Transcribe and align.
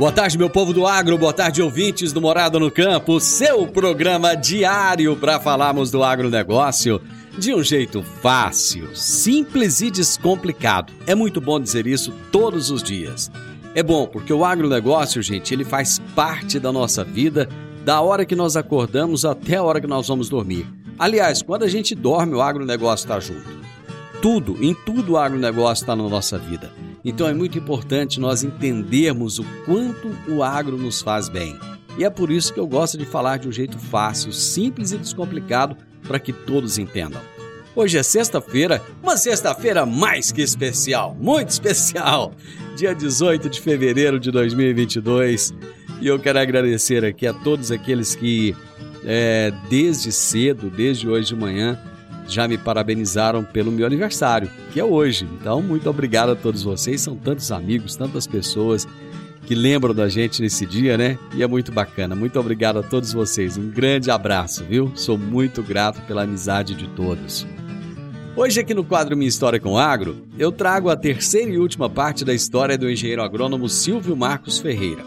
Boa 0.00 0.10
tarde, 0.10 0.38
meu 0.38 0.48
povo 0.48 0.72
do 0.72 0.86
agro, 0.86 1.18
boa 1.18 1.30
tarde, 1.30 1.60
ouvintes 1.60 2.10
do 2.10 2.22
Morada 2.22 2.58
no 2.58 2.70
Campo, 2.70 3.20
seu 3.20 3.66
programa 3.66 4.34
diário 4.34 5.14
para 5.14 5.38
falarmos 5.38 5.90
do 5.90 6.02
agronegócio 6.02 7.02
de 7.38 7.54
um 7.54 7.62
jeito 7.62 8.02
fácil, 8.02 8.96
simples 8.96 9.82
e 9.82 9.90
descomplicado. 9.90 10.90
É 11.06 11.14
muito 11.14 11.38
bom 11.38 11.60
dizer 11.60 11.86
isso 11.86 12.14
todos 12.32 12.70
os 12.70 12.82
dias. 12.82 13.30
É 13.74 13.82
bom 13.82 14.06
porque 14.06 14.32
o 14.32 14.42
agronegócio, 14.42 15.20
gente, 15.20 15.52
ele 15.52 15.66
faz 15.66 15.98
parte 16.16 16.58
da 16.58 16.72
nossa 16.72 17.04
vida, 17.04 17.46
da 17.84 18.00
hora 18.00 18.24
que 18.24 18.34
nós 18.34 18.56
acordamos 18.56 19.26
até 19.26 19.56
a 19.56 19.62
hora 19.62 19.82
que 19.82 19.86
nós 19.86 20.08
vamos 20.08 20.30
dormir. 20.30 20.66
Aliás, 20.98 21.42
quando 21.42 21.64
a 21.64 21.68
gente 21.68 21.94
dorme, 21.94 22.32
o 22.32 22.40
agronegócio 22.40 23.04
está 23.04 23.20
junto. 23.20 23.50
Tudo, 24.22 24.56
em 24.64 24.72
tudo 24.72 25.12
o 25.12 25.18
agronegócio 25.18 25.82
está 25.82 25.94
na 25.94 26.08
nossa 26.08 26.38
vida. 26.38 26.72
Então 27.04 27.26
é 27.26 27.34
muito 27.34 27.58
importante 27.58 28.20
nós 28.20 28.42
entendermos 28.42 29.38
o 29.38 29.44
quanto 29.64 30.10
o 30.28 30.42
agro 30.42 30.76
nos 30.76 31.00
faz 31.00 31.28
bem. 31.28 31.58
E 31.98 32.04
é 32.04 32.10
por 32.10 32.30
isso 32.30 32.52
que 32.52 32.60
eu 32.60 32.66
gosto 32.66 32.96
de 32.96 33.04
falar 33.04 33.38
de 33.38 33.48
um 33.48 33.52
jeito 33.52 33.78
fácil, 33.78 34.32
simples 34.32 34.92
e 34.92 34.98
descomplicado 34.98 35.76
para 36.06 36.18
que 36.18 36.32
todos 36.32 36.78
entendam. 36.78 37.20
Hoje 37.74 37.98
é 37.98 38.02
sexta-feira, 38.02 38.82
uma 39.02 39.16
sexta-feira 39.16 39.86
mais 39.86 40.32
que 40.32 40.42
especial, 40.42 41.16
muito 41.18 41.50
especial, 41.50 42.32
dia 42.76 42.94
18 42.94 43.48
de 43.48 43.60
fevereiro 43.60 44.18
de 44.18 44.30
2022. 44.30 45.54
E 46.00 46.06
eu 46.06 46.18
quero 46.18 46.38
agradecer 46.38 47.04
aqui 47.04 47.26
a 47.26 47.32
todos 47.32 47.70
aqueles 47.70 48.14
que, 48.14 48.56
é, 49.04 49.52
desde 49.68 50.10
cedo, 50.10 50.68
desde 50.68 51.08
hoje 51.08 51.28
de 51.28 51.36
manhã, 51.36 51.78
já 52.30 52.46
me 52.46 52.56
parabenizaram 52.56 53.44
pelo 53.44 53.72
meu 53.72 53.86
aniversário, 53.86 54.50
que 54.72 54.80
é 54.80 54.84
hoje. 54.84 55.28
Então, 55.40 55.60
muito 55.60 55.88
obrigado 55.88 56.30
a 56.30 56.36
todos 56.36 56.62
vocês. 56.62 57.00
São 57.00 57.16
tantos 57.16 57.50
amigos, 57.50 57.96
tantas 57.96 58.26
pessoas 58.26 58.86
que 59.46 59.54
lembram 59.54 59.92
da 59.92 60.08
gente 60.08 60.40
nesse 60.40 60.64
dia, 60.64 60.96
né? 60.96 61.18
E 61.34 61.42
é 61.42 61.46
muito 61.46 61.72
bacana. 61.72 62.14
Muito 62.14 62.38
obrigado 62.38 62.78
a 62.78 62.82
todos 62.82 63.12
vocês. 63.12 63.56
Um 63.56 63.68
grande 63.68 64.10
abraço, 64.10 64.64
viu? 64.64 64.92
Sou 64.94 65.18
muito 65.18 65.62
grato 65.62 66.00
pela 66.02 66.22
amizade 66.22 66.74
de 66.74 66.86
todos. 66.88 67.46
Hoje, 68.36 68.60
aqui 68.60 68.72
no 68.72 68.84
quadro 68.84 69.16
Minha 69.16 69.28
História 69.28 69.58
com 69.58 69.76
Agro, 69.76 70.24
eu 70.38 70.52
trago 70.52 70.88
a 70.88 70.96
terceira 70.96 71.50
e 71.50 71.58
última 71.58 71.90
parte 71.90 72.24
da 72.24 72.32
história 72.32 72.78
do 72.78 72.88
engenheiro 72.88 73.22
agrônomo 73.22 73.68
Silvio 73.68 74.16
Marcos 74.16 74.58
Ferreira. 74.58 75.04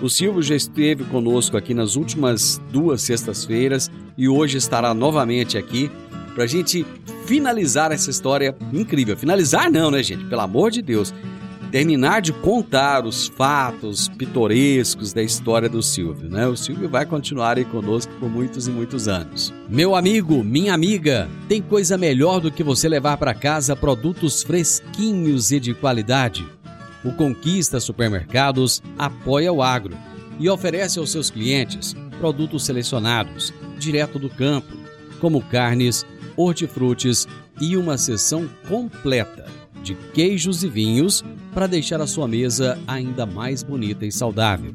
O 0.00 0.08
Silvio 0.08 0.42
já 0.42 0.54
esteve 0.54 1.04
conosco 1.04 1.56
aqui 1.56 1.74
nas 1.74 1.96
últimas 1.96 2.60
duas 2.70 3.02
sextas-feiras 3.02 3.90
e 4.16 4.28
hoje 4.28 4.58
estará 4.58 4.94
novamente 4.94 5.58
aqui 5.58 5.90
pra 6.34 6.46
gente 6.46 6.86
finalizar 7.26 7.92
essa 7.92 8.10
história 8.10 8.54
incrível. 8.72 9.16
Finalizar 9.16 9.70
não, 9.70 9.90
né, 9.90 10.02
gente? 10.02 10.24
Pelo 10.24 10.40
amor 10.40 10.70
de 10.70 10.82
Deus. 10.82 11.12
Terminar 11.70 12.20
de 12.20 12.34
contar 12.34 13.06
os 13.06 13.28
fatos 13.28 14.06
pitorescos 14.06 15.14
da 15.14 15.22
história 15.22 15.70
do 15.70 15.82
Silvio, 15.82 16.28
né? 16.28 16.46
O 16.46 16.54
Silvio 16.54 16.86
vai 16.86 17.06
continuar 17.06 17.56
aí 17.56 17.64
conosco 17.64 18.12
por 18.20 18.28
muitos 18.28 18.68
e 18.68 18.70
muitos 18.70 19.08
anos. 19.08 19.54
Meu 19.70 19.94
amigo, 19.96 20.44
minha 20.44 20.74
amiga, 20.74 21.30
tem 21.48 21.62
coisa 21.62 21.96
melhor 21.96 22.40
do 22.40 22.50
que 22.50 22.62
você 22.62 22.90
levar 22.90 23.16
para 23.16 23.32
casa 23.32 23.74
produtos 23.74 24.42
fresquinhos 24.42 25.50
e 25.50 25.58
de 25.58 25.72
qualidade? 25.72 26.46
O 27.02 27.12
Conquista 27.12 27.80
Supermercados 27.80 28.82
apoia 28.98 29.50
o 29.50 29.62
agro 29.62 29.96
e 30.38 30.50
oferece 30.50 30.98
aos 30.98 31.10
seus 31.10 31.30
clientes 31.30 31.96
produtos 32.20 32.64
selecionados, 32.64 33.52
direto 33.78 34.18
do 34.18 34.28
campo, 34.28 34.76
como 35.20 35.40
carnes, 35.40 36.04
hortifrutis 36.36 37.26
e 37.60 37.76
uma 37.76 37.96
seção 37.98 38.48
completa 38.68 39.46
de 39.82 39.94
queijos 39.94 40.62
e 40.62 40.68
vinhos 40.68 41.24
para 41.52 41.66
deixar 41.66 42.00
a 42.00 42.06
sua 42.06 42.28
mesa 42.28 42.78
ainda 42.86 43.26
mais 43.26 43.62
bonita 43.62 44.06
e 44.06 44.12
saudável. 44.12 44.74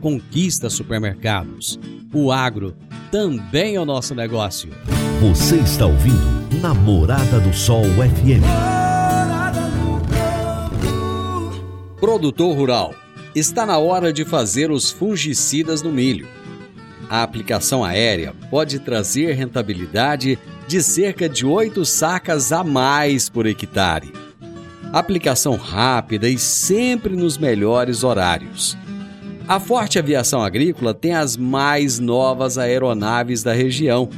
Conquista 0.00 0.68
supermercados. 0.68 1.78
O 2.12 2.32
agro 2.32 2.74
também 3.10 3.76
é 3.76 3.80
o 3.80 3.84
nosso 3.84 4.14
negócio. 4.14 4.70
Você 5.20 5.56
está 5.56 5.86
ouvindo 5.86 6.40
Namorada 6.60 7.38
do 7.40 7.54
Sol 7.54 7.84
FM. 7.84 8.44
Produtor 12.00 12.56
rural. 12.56 12.94
Está 13.34 13.64
na 13.64 13.78
hora 13.78 14.12
de 14.12 14.24
fazer 14.24 14.70
os 14.70 14.90
fungicidas 14.90 15.82
no 15.82 15.92
milho. 15.92 16.26
A 17.08 17.22
aplicação 17.22 17.84
aérea 17.84 18.34
pode 18.50 18.78
trazer 18.78 19.32
rentabilidade 19.32 20.38
de 20.70 20.82
cerca 20.84 21.28
de 21.28 21.44
8 21.44 21.84
sacas 21.84 22.52
a 22.52 22.62
mais 22.62 23.28
por 23.28 23.44
hectare. 23.44 24.12
Aplicação 24.92 25.56
rápida 25.56 26.28
e 26.28 26.38
sempre 26.38 27.16
nos 27.16 27.36
melhores 27.36 28.04
horários. 28.04 28.78
A 29.48 29.58
Forte 29.58 29.98
Aviação 29.98 30.40
Agrícola 30.40 30.94
tem 30.94 31.12
as 31.12 31.36
mais 31.36 31.98
novas 31.98 32.56
aeronaves 32.56 33.42
da 33.42 33.52
região 33.52 34.08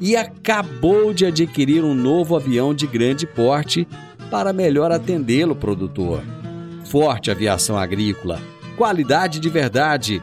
e 0.00 0.16
acabou 0.16 1.12
de 1.12 1.26
adquirir 1.26 1.84
um 1.84 1.92
novo 1.92 2.34
avião 2.34 2.72
de 2.72 2.86
grande 2.86 3.26
porte 3.26 3.86
para 4.30 4.50
melhor 4.50 4.90
atendê-lo, 4.90 5.54
produtor. 5.54 6.22
Forte 6.86 7.30
Aviação 7.30 7.76
Agrícola, 7.76 8.40
qualidade 8.78 9.38
de 9.38 9.50
verdade. 9.50 10.22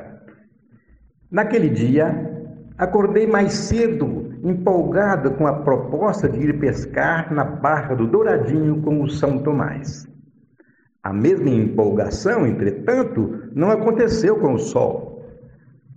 Naquele 1.31 1.70
dia, 1.70 2.14
acordei 2.76 3.26
mais 3.26 3.55
cedo, 3.55 4.34
empolgado 4.44 5.31
com 5.32 5.46
a 5.46 5.55
proposta 5.55 6.28
de 6.28 6.38
ir 6.38 6.58
pescar 6.58 7.32
na 7.32 7.44
Barra 7.44 7.94
do 7.94 8.06
Douradinho 8.06 8.82
com 8.82 9.02
o 9.02 9.08
São 9.08 9.38
Tomás. 9.38 10.06
A 11.06 11.12
mesma 11.12 11.50
empolgação, 11.50 12.44
entretanto, 12.44 13.49
não 13.55 13.70
aconteceu 13.70 14.41
com 14.41 14.55
o 14.55 14.58
sol. 14.58 15.25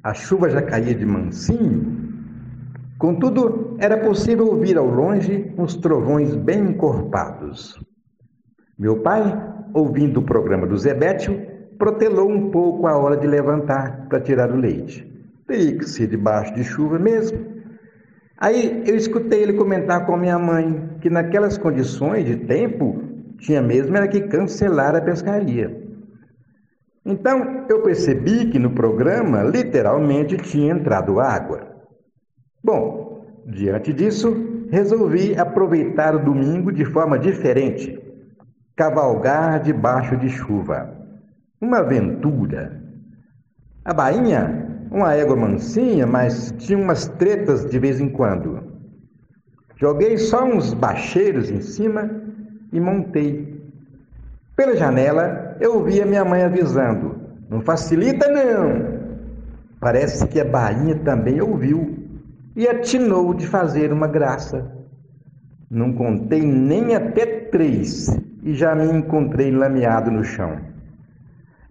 A 0.03 0.13
chuva 0.13 0.51
já 0.51 0.61
caía 0.61 0.93
de 0.93 1.03
mansinho. 1.03 2.11
Contudo, 2.99 3.75
era 3.79 3.97
possível 3.97 4.45
ouvir 4.45 4.77
ao 4.77 4.85
longe 4.85 5.51
uns 5.57 5.75
trovões 5.75 6.35
bem 6.35 6.59
encorpados. 6.59 7.83
Meu 8.77 8.97
pai, 9.01 9.23
ouvindo 9.73 10.19
o 10.19 10.23
programa 10.23 10.67
do 10.67 10.77
Zebétio, 10.77 11.41
protelou 11.79 12.29
um 12.29 12.51
pouco 12.51 12.85
a 12.85 12.95
hora 12.95 13.17
de 13.17 13.25
levantar 13.25 14.05
para 14.09 14.21
tirar 14.21 14.51
o 14.51 14.57
leite. 14.57 15.11
Teria 15.47 15.75
que 15.75 15.89
ser 15.89 16.05
debaixo 16.05 16.53
de 16.53 16.63
chuva 16.63 16.99
mesmo. 16.99 17.47
Aí 18.37 18.83
eu 18.85 18.95
escutei 18.95 19.41
ele 19.41 19.53
comentar 19.53 20.05
com 20.05 20.15
minha 20.15 20.37
mãe 20.37 20.87
que 21.01 21.09
naquelas 21.09 21.57
condições 21.57 22.27
de 22.27 22.35
tempo 22.35 23.08
tinha 23.39 23.61
mesmo 23.61 23.95
era 23.95 24.07
que 24.07 24.21
cancelar 24.21 24.95
a 24.95 25.01
pescaria. 25.01 25.89
Então 27.05 27.65
eu 27.69 27.81
percebi 27.81 28.49
que 28.49 28.59
no 28.59 28.71
programa 28.71 29.43
literalmente 29.43 30.37
tinha 30.37 30.73
entrado 30.73 31.19
água. 31.19 31.67
Bom, 32.63 33.25
diante 33.47 33.93
disso, 33.93 34.67
resolvi 34.69 35.35
aproveitar 35.37 36.15
o 36.15 36.23
domingo 36.23 36.71
de 36.71 36.85
forma 36.85 37.17
diferente. 37.17 37.97
cavalgar 38.75 39.61
debaixo 39.61 40.15
de 40.15 40.29
chuva. 40.29 40.95
Uma 41.59 41.79
aventura. 41.79 42.81
A 43.83 43.93
bainha, 43.93 44.87
uma 44.89 45.13
égua 45.13 45.35
mansinha, 45.35 46.07
mas 46.07 46.53
tinha 46.59 46.77
umas 46.77 47.05
tretas 47.05 47.69
de 47.69 47.77
vez 47.77 47.99
em 47.99 48.07
quando. 48.07 48.63
Joguei 49.75 50.17
só 50.17 50.45
uns 50.45 50.73
bacheiros 50.73 51.49
em 51.49 51.59
cima 51.59 52.09
e 52.71 52.79
montei. 52.79 53.59
Pela 54.55 54.75
janela 54.75 55.55
eu 55.59 55.83
via 55.83 56.05
minha 56.05 56.25
mãe 56.25 56.43
avisando: 56.43 57.15
Não 57.49 57.61
facilita 57.61 58.27
não! 58.27 58.99
Parece 59.79 60.27
que 60.27 60.39
a 60.39 60.45
bainha 60.45 60.95
também 60.97 61.41
ouviu 61.41 61.97
e 62.55 62.67
atinou 62.67 63.33
de 63.33 63.47
fazer 63.47 63.93
uma 63.93 64.07
graça. 64.07 64.69
Não 65.71 65.93
contei 65.93 66.41
nem 66.41 66.95
até 66.95 67.25
três 67.25 68.09
e 68.43 68.53
já 68.53 68.75
me 68.75 68.85
encontrei 68.91 69.51
lameado 69.51 70.11
no 70.11 70.23
chão. 70.23 70.57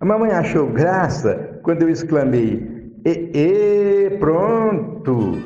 A 0.00 0.04
mamãe 0.04 0.30
achou 0.30 0.68
graça 0.68 1.60
quando 1.62 1.82
eu 1.82 1.90
exclamei: 1.90 2.92
E, 3.04 3.30
e 3.34 4.16
pronto! 4.18 5.42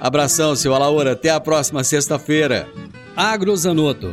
Abração, 0.00 0.54
seu 0.54 0.74
Alaura. 0.74 1.12
Até 1.12 1.30
a 1.30 1.40
próxima 1.40 1.82
sexta-feira. 1.82 2.66
Agrozanoto, 3.16 4.12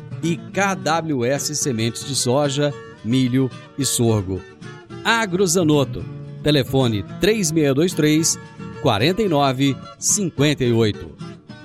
e 0.23 0.37
KWS 0.37 1.57
Sementes 1.57 2.05
de 2.05 2.15
Soja, 2.15 2.73
Milho 3.03 3.49
e 3.77 3.85
Sorgo. 3.85 4.41
Agrozanoto, 5.03 6.05
telefone 6.43 7.03
3623 7.19 8.39
4958. 8.81 11.11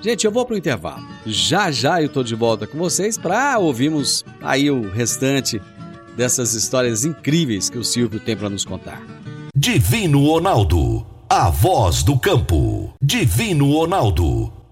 Gente, 0.01 0.25
eu 0.25 0.31
vou 0.31 0.45
para 0.45 0.55
o 0.55 0.57
intervalo. 0.57 1.05
Já 1.25 1.71
já 1.71 2.01
eu 2.01 2.07
estou 2.07 2.23
de 2.23 2.35
volta 2.35 2.67
com 2.67 2.77
vocês 2.77 3.17
para 3.17 3.57
ouvirmos 3.57 4.23
aí 4.41 4.69
o 4.69 4.89
restante 4.89 5.61
dessas 6.15 6.53
histórias 6.53 7.05
incríveis 7.05 7.69
que 7.69 7.77
o 7.77 7.83
Silvio 7.83 8.19
tem 8.19 8.35
para 8.35 8.49
nos 8.49 8.65
contar. 8.65 9.01
Divino 9.55 10.25
Ronaldo, 10.25 11.05
a 11.29 11.49
voz 11.49 12.03
do 12.03 12.17
campo. 12.17 12.93
Divino 13.01 13.73
Ronaldo, 13.73 14.51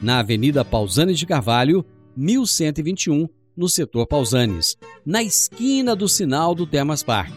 na 0.00 0.20
Avenida 0.20 0.64
Pausanes 0.64 1.18
de 1.18 1.26
Carvalho, 1.26 1.84
1121, 2.16 3.28
no 3.56 3.68
setor 3.68 4.06
Pausanes, 4.06 4.76
na 5.04 5.20
esquina 5.22 5.94
do 5.94 6.08
sinal 6.08 6.54
do 6.54 6.66
Termas 6.66 7.02
Park. 7.02 7.34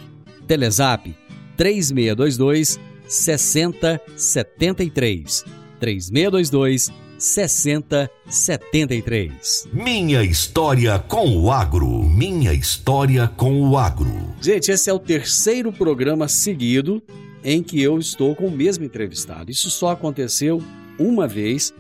Telezap 0.48 1.14
3622 1.58 2.80
6073. 3.08 5.44
3622 5.80 6.92
6073. 7.18 9.70
Minha 9.72 10.24
história 10.24 11.00
com 11.00 11.38
o 11.38 11.50
agro. 11.52 12.04
Minha 12.04 12.54
história 12.54 13.28
com 13.28 13.62
o 13.62 13.78
agro. 13.78 14.34
Gente, 14.42 14.72
esse 14.72 14.90
é 14.90 14.94
o 14.94 15.00
terceiro 15.00 15.72
programa 15.72 16.28
seguido 16.28 17.02
em 17.44 17.64
que 17.64 17.82
eu 17.82 17.98
estou 17.98 18.36
com 18.36 18.48
o 18.48 18.52
mesmo 18.52 18.84
entrevistado. 18.84 19.50
Isso 19.52 19.70
só 19.70 19.92
aconteceu 19.92 20.62
uma 21.00 21.26
vez, 21.28 21.74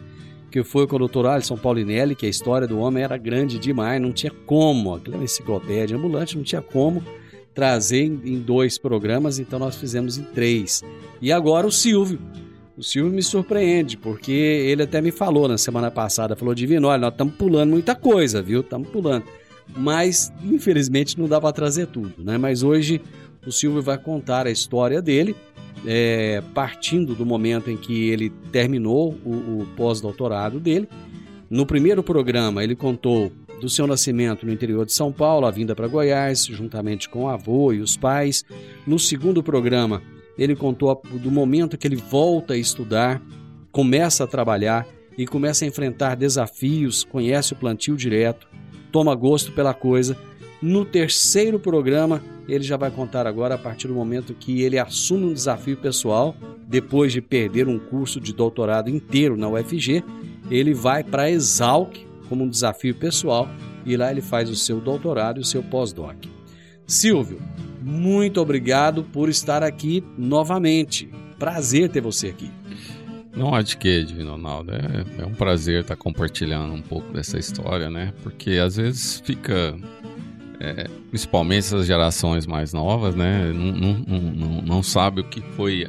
que 0.54 0.64
foi 0.64 0.86
com 0.86 0.98
o 0.98 1.08
Dr. 1.08 1.26
Alisson 1.26 1.58
Paulinelli, 1.58 2.14
que 2.14 2.28
a 2.28 2.30
história 2.30 2.68
do 2.68 2.78
homem 2.78 3.04
era 3.04 3.18
grande 3.18 3.58
demais, 3.58 4.00
não 4.00 4.14
tinha 4.14 4.32
como, 4.46 4.94
aquela 4.94 5.24
enciclopédia 5.24 5.98
ambulante, 5.98 6.38
não 6.38 6.44
tinha 6.44 6.62
como 6.62 7.04
trazer 7.56 8.04
em 8.04 8.40
dois 8.40 8.78
programas, 8.78 9.40
então 9.40 9.58
nós 9.58 9.76
fizemos 9.76 10.20
em 10.20 10.22
três. 10.22 10.84
E 11.20 11.32
agora 11.32 11.66
o 11.66 11.72
Silvio. 11.72 12.20
O 12.78 12.84
Silvio 12.84 13.12
me 13.12 13.24
surpreende, 13.24 13.98
porque 13.98 14.32
ele 14.32 14.84
até 14.84 15.02
me 15.02 15.10
falou 15.10 15.48
na 15.48 15.58
semana 15.58 15.90
passada, 15.90 16.36
falou, 16.36 16.54
Divino, 16.54 16.88
olha, 16.88 17.02
nós 17.02 17.14
estamos 17.14 17.34
pulando 17.34 17.72
muita 17.72 17.96
coisa, 17.96 18.40
viu? 18.40 18.62
Estamos 18.62 18.90
pulando. 18.90 19.26
Mas, 19.76 20.32
infelizmente, 20.44 21.20
não 21.20 21.28
dá 21.28 21.42
para 21.42 21.52
trazer 21.52 21.88
tudo, 21.88 22.24
né? 22.24 22.38
Mas 22.38 22.62
hoje 22.62 23.02
o 23.44 23.52
Silvio 23.52 23.82
vai 23.82 23.98
contar 23.98 24.46
a 24.46 24.52
história 24.52 25.02
dele, 25.02 25.36
é, 25.86 26.42
partindo 26.54 27.16
do 27.16 27.26
momento 27.26 27.70
em 27.70 27.78
que 27.78 28.10
ele 28.10 28.30
terminou 28.52 29.18
o, 29.26 29.62
o 29.62 29.68
pós-doutorado 29.76 30.60
dele. 30.60 30.88
No 31.50 31.66
primeiro 31.66 32.02
programa, 32.02 32.64
ele 32.64 32.76
contou 32.76 33.32
do 33.60 33.70
seu 33.70 33.88
nascimento 33.88 34.46
no 34.46 34.52
interior 34.52 34.86
de 34.86 34.92
São 34.92 35.12
Paulo, 35.12 35.46
a 35.46 35.52
vinda 35.52 35.76
para 35.76 35.88
Goiás, 35.88 36.46
juntamente 36.46 37.08
com 37.08 37.24
o 37.24 37.30
avô 37.30 37.72
e 37.72 37.80
os 37.80 37.96
pais. 37.96 38.44
No 38.86 39.00
segundo 39.00 39.42
programa, 39.42 40.02
ele 40.38 40.56
contou 40.56 41.02
do 41.14 41.32
momento 41.32 41.78
que 41.78 41.88
ele 41.88 41.96
volta 41.96 42.56
a 42.56 42.58
estudar, 42.58 43.22
começa 43.72 44.24
a 44.24 44.28
trabalhar 44.28 44.86
e 45.18 45.26
começa 45.26 45.64
a 45.64 45.68
enfrentar 45.68 46.16
desafios, 46.16 47.04
conhece 47.04 47.54
o 47.54 47.56
plantio 47.56 47.96
direto, 47.96 48.48
toma 48.92 49.16
gosto 49.16 49.52
pela 49.52 49.74
coisa. 49.74 50.18
No 50.64 50.86
terceiro 50.86 51.60
programa, 51.60 52.24
ele 52.48 52.64
já 52.64 52.78
vai 52.78 52.90
contar 52.90 53.28
agora 53.28 53.56
a 53.56 53.58
partir 53.58 53.90
do 53.90 53.94
momento 53.94 54.34
que 54.34 54.62
ele 54.62 54.80
assume 54.80 55.26
um 55.26 55.34
desafio 55.34 55.76
pessoal, 55.76 56.34
depois 56.66 57.12
de 57.12 57.22
perder 57.22 57.68
um 57.68 57.78
curso 57.78 58.18
de 58.18 58.32
doutorado 58.32 58.90
inteiro 58.90 59.36
na 59.36 59.50
UFG, 59.50 60.02
ele 60.50 60.74
vai 60.74 61.04
para 61.04 61.24
a 61.24 61.30
Exalc 61.30 61.98
como 62.30 62.46
um 62.46 62.50
desafio 62.50 62.96
pessoal 62.96 63.50
e 63.86 63.98
lá 63.98 64.10
ele 64.10 64.22
faz 64.22 64.50
o 64.50 64.56
seu 64.56 64.80
doutorado 64.80 65.38
e 65.38 65.42
o 65.42 65.46
seu 65.46 65.62
pós-doc. 65.62 66.16
Silvio, 66.88 67.42
muito 67.82 68.40
obrigado 68.40 69.04
por 69.04 69.28
estar 69.28 69.64
aqui 69.64 70.02
novamente. 70.18 71.10
Prazer 71.38 71.90
ter 71.90 72.00
você 72.00 72.28
aqui. 72.28 72.50
Não 73.36 73.54
há 73.54 73.62
de 73.62 73.76
que, 73.76 74.06
Divino 74.06 74.32
Ronaldo. 74.32 74.72
É, 74.72 75.24
é, 75.24 75.26
um 75.26 75.34
prazer 75.34 75.82
estar 75.82 75.98
compartilhando 75.98 76.74
um 76.74 76.82
pouco 76.82 77.12
dessa 77.12 77.38
história, 77.38 77.90
né? 77.90 78.14
Porque 78.24 78.52
às 78.52 78.78
vezes 78.78 79.20
fica. 79.26 79.76
É, 80.64 80.88
principalmente 81.10 81.60
essas 81.60 81.86
gerações 81.86 82.48
mais 82.48 82.72
novas, 82.72 83.16
né? 83.16 83.52
Não, 83.52 83.74
não, 83.74 84.22
não, 84.22 84.62
não, 84.62 84.84
sabe 84.84 85.20
o 85.20 85.24
que 85.26 85.42
foi, 85.42 85.86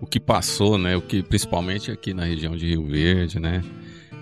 o 0.00 0.06
que 0.06 0.18
passou, 0.18 0.76
né? 0.76 0.96
O 0.96 1.00
que, 1.00 1.22
principalmente 1.22 1.92
aqui 1.92 2.12
na 2.12 2.24
região 2.24 2.56
de 2.56 2.66
Rio 2.66 2.88
Verde, 2.88 3.38
né? 3.38 3.62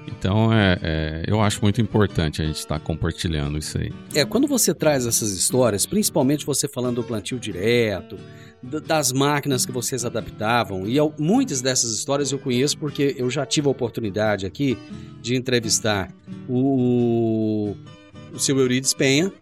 Então, 0.06 0.52
é, 0.52 0.78
é, 0.82 1.22
eu 1.26 1.40
acho 1.40 1.62
muito 1.62 1.80
importante 1.80 2.42
a 2.42 2.44
gente 2.44 2.56
estar 2.56 2.78
tá 2.78 2.84
compartilhando 2.84 3.56
isso 3.56 3.78
aí. 3.78 3.90
É, 4.14 4.26
quando 4.26 4.46
você 4.46 4.74
traz 4.74 5.06
essas 5.06 5.32
histórias, 5.32 5.86
principalmente 5.86 6.44
você 6.44 6.68
falando 6.68 6.96
do 6.96 7.04
plantio 7.04 7.38
direto, 7.38 8.16
das 8.62 9.10
máquinas 9.10 9.64
que 9.64 9.72
vocês 9.72 10.04
adaptavam, 10.04 10.86
e 10.86 10.98
muitas 11.18 11.62
dessas 11.62 11.92
histórias 11.92 12.30
eu 12.30 12.38
conheço 12.38 12.76
porque 12.76 13.14
eu 13.16 13.30
já 13.30 13.46
tive 13.46 13.68
a 13.68 13.70
oportunidade 13.70 14.44
aqui 14.44 14.76
de 15.22 15.34
entrevistar 15.34 16.12
o, 16.48 17.74
o 18.34 18.38
seu 18.38 18.58
Eurides 18.58 18.92
Penha, 18.92 19.32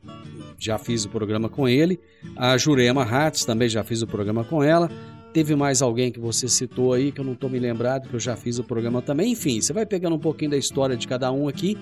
já 0.59 0.79
fiz 0.79 1.05
o 1.05 1.09
programa 1.09 1.49
com 1.49 1.69
ele, 1.69 1.99
a 2.37 2.57
Jurema 2.57 3.05
Ratz 3.05 3.45
também 3.45 3.69
já 3.69 3.85
fiz 3.85 4.03
o 4.03 4.07
programa 4.07 4.45
com 4.45 4.63
ela, 4.63 4.91
Teve 5.37 5.55
mais 5.55 5.83
alguém 5.83 6.11
que 6.11 6.19
você 6.19 6.49
citou 6.49 6.95
aí 6.95 7.13
que 7.13 7.21
eu 7.21 7.25
não 7.25 7.35
estou 7.35 7.51
me 7.51 7.59
lembrado, 7.59 8.09
que 8.09 8.17
eu 8.17 8.19
já 8.19 8.35
fiz 8.35 8.59
o 8.59 8.65
programa 8.65 9.03
também. 9.03 9.33
Enfim, 9.33 9.61
você 9.61 9.71
vai 9.71 9.85
pegando 9.85 10.17
um 10.17 10.19
pouquinho 10.19 10.53
da 10.53 10.57
história 10.57 10.97
de 10.97 11.07
cada 11.07 11.31
um 11.31 11.47
aqui 11.47 11.77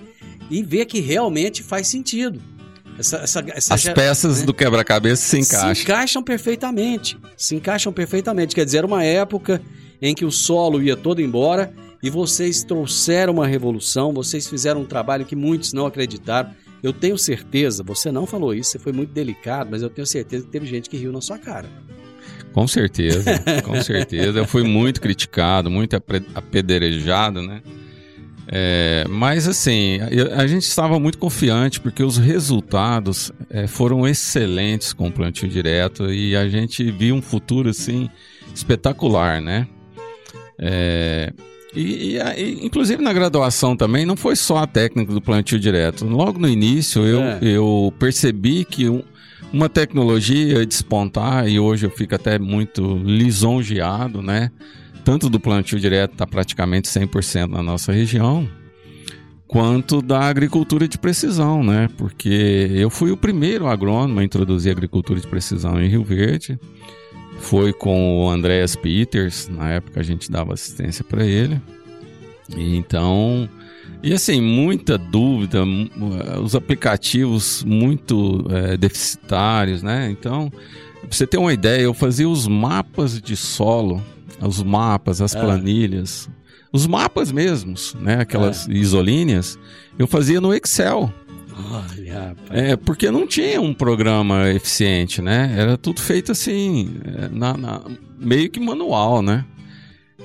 e 0.51 0.61
ver 0.61 0.83
que 0.83 0.99
realmente 0.99 1.63
faz 1.63 1.87
sentido. 1.87 2.41
Essa, 2.99 3.19
essa, 3.19 3.45
essa 3.47 3.73
As 3.73 3.87
peças 3.87 4.39
né? 4.41 4.45
do 4.45 4.53
quebra-cabeça 4.53 5.21
se 5.21 5.39
encaixam. 5.39 5.73
Se 5.73 5.81
encaixam 5.83 6.21
perfeitamente. 6.21 7.17
Se 7.37 7.55
encaixam 7.55 7.93
perfeitamente. 7.93 8.53
Quer 8.53 8.65
dizer, 8.65 8.79
era 8.79 8.87
uma 8.87 9.05
época 9.05 9.61
em 10.01 10.13
que 10.13 10.25
o 10.25 10.31
solo 10.31 10.83
ia 10.83 10.97
todo 10.97 11.21
embora 11.21 11.73
e 12.03 12.09
vocês 12.09 12.61
trouxeram 12.61 13.31
uma 13.31 13.47
revolução, 13.47 14.11
vocês 14.11 14.49
fizeram 14.49 14.81
um 14.81 14.85
trabalho 14.85 15.23
que 15.23 15.33
muitos 15.33 15.71
não 15.71 15.85
acreditaram. 15.85 16.51
Eu 16.85 16.93
tenho 16.93 17.17
certeza, 17.17 17.81
você 17.83 18.11
não 18.11 18.27
falou 18.27 18.53
isso, 18.53 18.69
você 18.69 18.77
foi 18.77 18.93
muito 18.93 19.11
delicado, 19.11 19.69
mas 19.71 19.81
eu 19.81 19.89
tenho 19.89 20.05
certeza 20.05 20.45
que 20.45 20.51
teve 20.51 20.67
gente 20.67 20.87
que 20.87 20.95
riu 20.95 21.11
na 21.11 21.19
sua 21.19 21.39
cara. 21.39 21.67
Com 22.53 22.67
certeza, 22.67 23.23
com 23.65 23.81
certeza. 23.81 24.37
Eu 24.37 24.45
fui 24.45 24.61
muito 24.61 25.01
criticado, 25.01 25.67
muito 25.71 25.95
apedrejado, 25.95 27.41
né? 27.41 27.63
É, 28.47 29.03
mas 29.09 29.47
assim, 29.47 29.97
a 30.35 30.45
gente 30.45 30.61
estava 30.61 30.99
muito 30.99 31.17
confiante 31.17 31.79
porque 31.79 32.03
os 32.03 32.17
resultados 32.19 33.31
é, 33.49 33.65
foram 33.65 34.07
excelentes 34.07 34.93
com 34.93 35.07
o 35.07 35.11
plantio 35.11 35.49
direto 35.49 36.13
e 36.13 36.35
a 36.35 36.47
gente 36.47 36.91
viu 36.91 37.15
um 37.15 37.21
futuro 37.21 37.67
assim 37.67 38.07
espetacular, 38.53 39.41
né? 39.41 39.67
É, 40.59 41.33
e, 41.75 42.17
e, 42.17 42.65
inclusive 42.65 43.01
na 43.03 43.11
graduação 43.11 43.75
também 43.75 44.05
não 44.05 44.15
foi 44.15 44.35
só 44.35 44.57
a 44.57 44.67
técnica 44.67 45.13
do 45.13 45.21
plantio 45.21 45.59
direto. 45.59 46.05
Logo 46.05 46.39
no 46.39 46.47
início 46.47 47.05
eu, 47.05 47.21
é. 47.21 47.39
eu 47.41 47.93
percebi 47.99 48.63
que 48.63 48.89
um, 48.89 49.03
uma 49.51 49.69
tecnologia 49.69 50.59
ia 50.59 50.65
despontar 50.65 51.47
e 51.47 51.59
hoje 51.59 51.85
eu 51.85 51.89
fico 51.89 52.15
até 52.15 52.39
muito 52.39 52.97
lisonjeado, 53.03 54.21
né? 54.21 54.51
tanto 55.05 55.29
do 55.29 55.39
plantio 55.39 55.79
direto 55.79 56.13
está 56.13 56.25
praticamente 56.25 56.89
100% 56.89 57.47
na 57.47 57.61
nossa 57.61 57.93
região, 57.93 58.49
quanto 59.47 60.01
da 60.01 60.21
agricultura 60.21 60.87
de 60.87 60.97
precisão, 60.97 61.63
né? 61.63 61.87
Porque 61.95 62.71
eu 62.73 62.89
fui 62.89 63.11
o 63.11 63.17
primeiro 63.17 63.67
agrônomo 63.67 64.19
a 64.19 64.23
introduzir 64.23 64.71
agricultura 64.71 65.19
de 65.19 65.27
precisão 65.27 65.79
em 65.79 65.87
Rio 65.87 66.03
Verde. 66.03 66.59
Foi 67.39 67.71
com 67.73 68.21
o 68.21 68.29
Andreas 68.29 68.75
Peters, 68.75 69.47
na 69.47 69.71
época 69.71 69.99
a 69.99 70.03
gente 70.03 70.31
dava 70.31 70.53
assistência 70.53 71.03
para 71.03 71.25
ele. 71.25 71.61
E 72.55 72.75
então, 72.75 73.49
e 74.01 74.13
assim, 74.13 74.41
muita 74.41 74.97
dúvida, 74.97 75.63
os 76.43 76.55
aplicativos 76.55 77.63
muito 77.63 78.45
é, 78.49 78.77
deficitários, 78.77 79.83
né? 79.83 80.09
Então, 80.09 80.49
pra 80.49 81.09
você 81.11 81.27
ter 81.27 81.37
uma 81.37 81.53
ideia, 81.53 81.81
eu 81.81 81.93
fazia 81.93 82.27
os 82.27 82.47
mapas 82.47 83.21
de 83.21 83.35
solo 83.35 84.01
os 84.41 84.61
mapas, 84.61 85.21
as 85.21 85.35
é. 85.35 85.39
planilhas, 85.39 86.29
os 86.71 86.85
mapas 86.87 87.31
mesmos, 87.31 87.95
né? 87.99 88.19
Aquelas 88.19 88.67
é. 88.67 88.73
isolíneas, 88.73 89.57
eu 89.97 90.07
fazia 90.07 90.41
no 90.41 90.53
Excel. 90.53 91.11
Olha, 91.57 92.29
rapaz. 92.29 92.49
É, 92.51 92.75
porque 92.75 93.09
não 93.09 93.25
tinha 93.25 93.61
um 93.61 93.73
programa 93.73 94.49
eficiente, 94.51 95.21
né? 95.21 95.55
Era 95.57 95.77
tudo 95.77 96.01
feito 96.01 96.31
assim, 96.31 96.97
é, 97.05 97.29
na, 97.29 97.55
na 97.55 97.81
meio 98.19 98.49
que 98.49 98.59
manual, 98.59 99.21
né? 99.21 99.45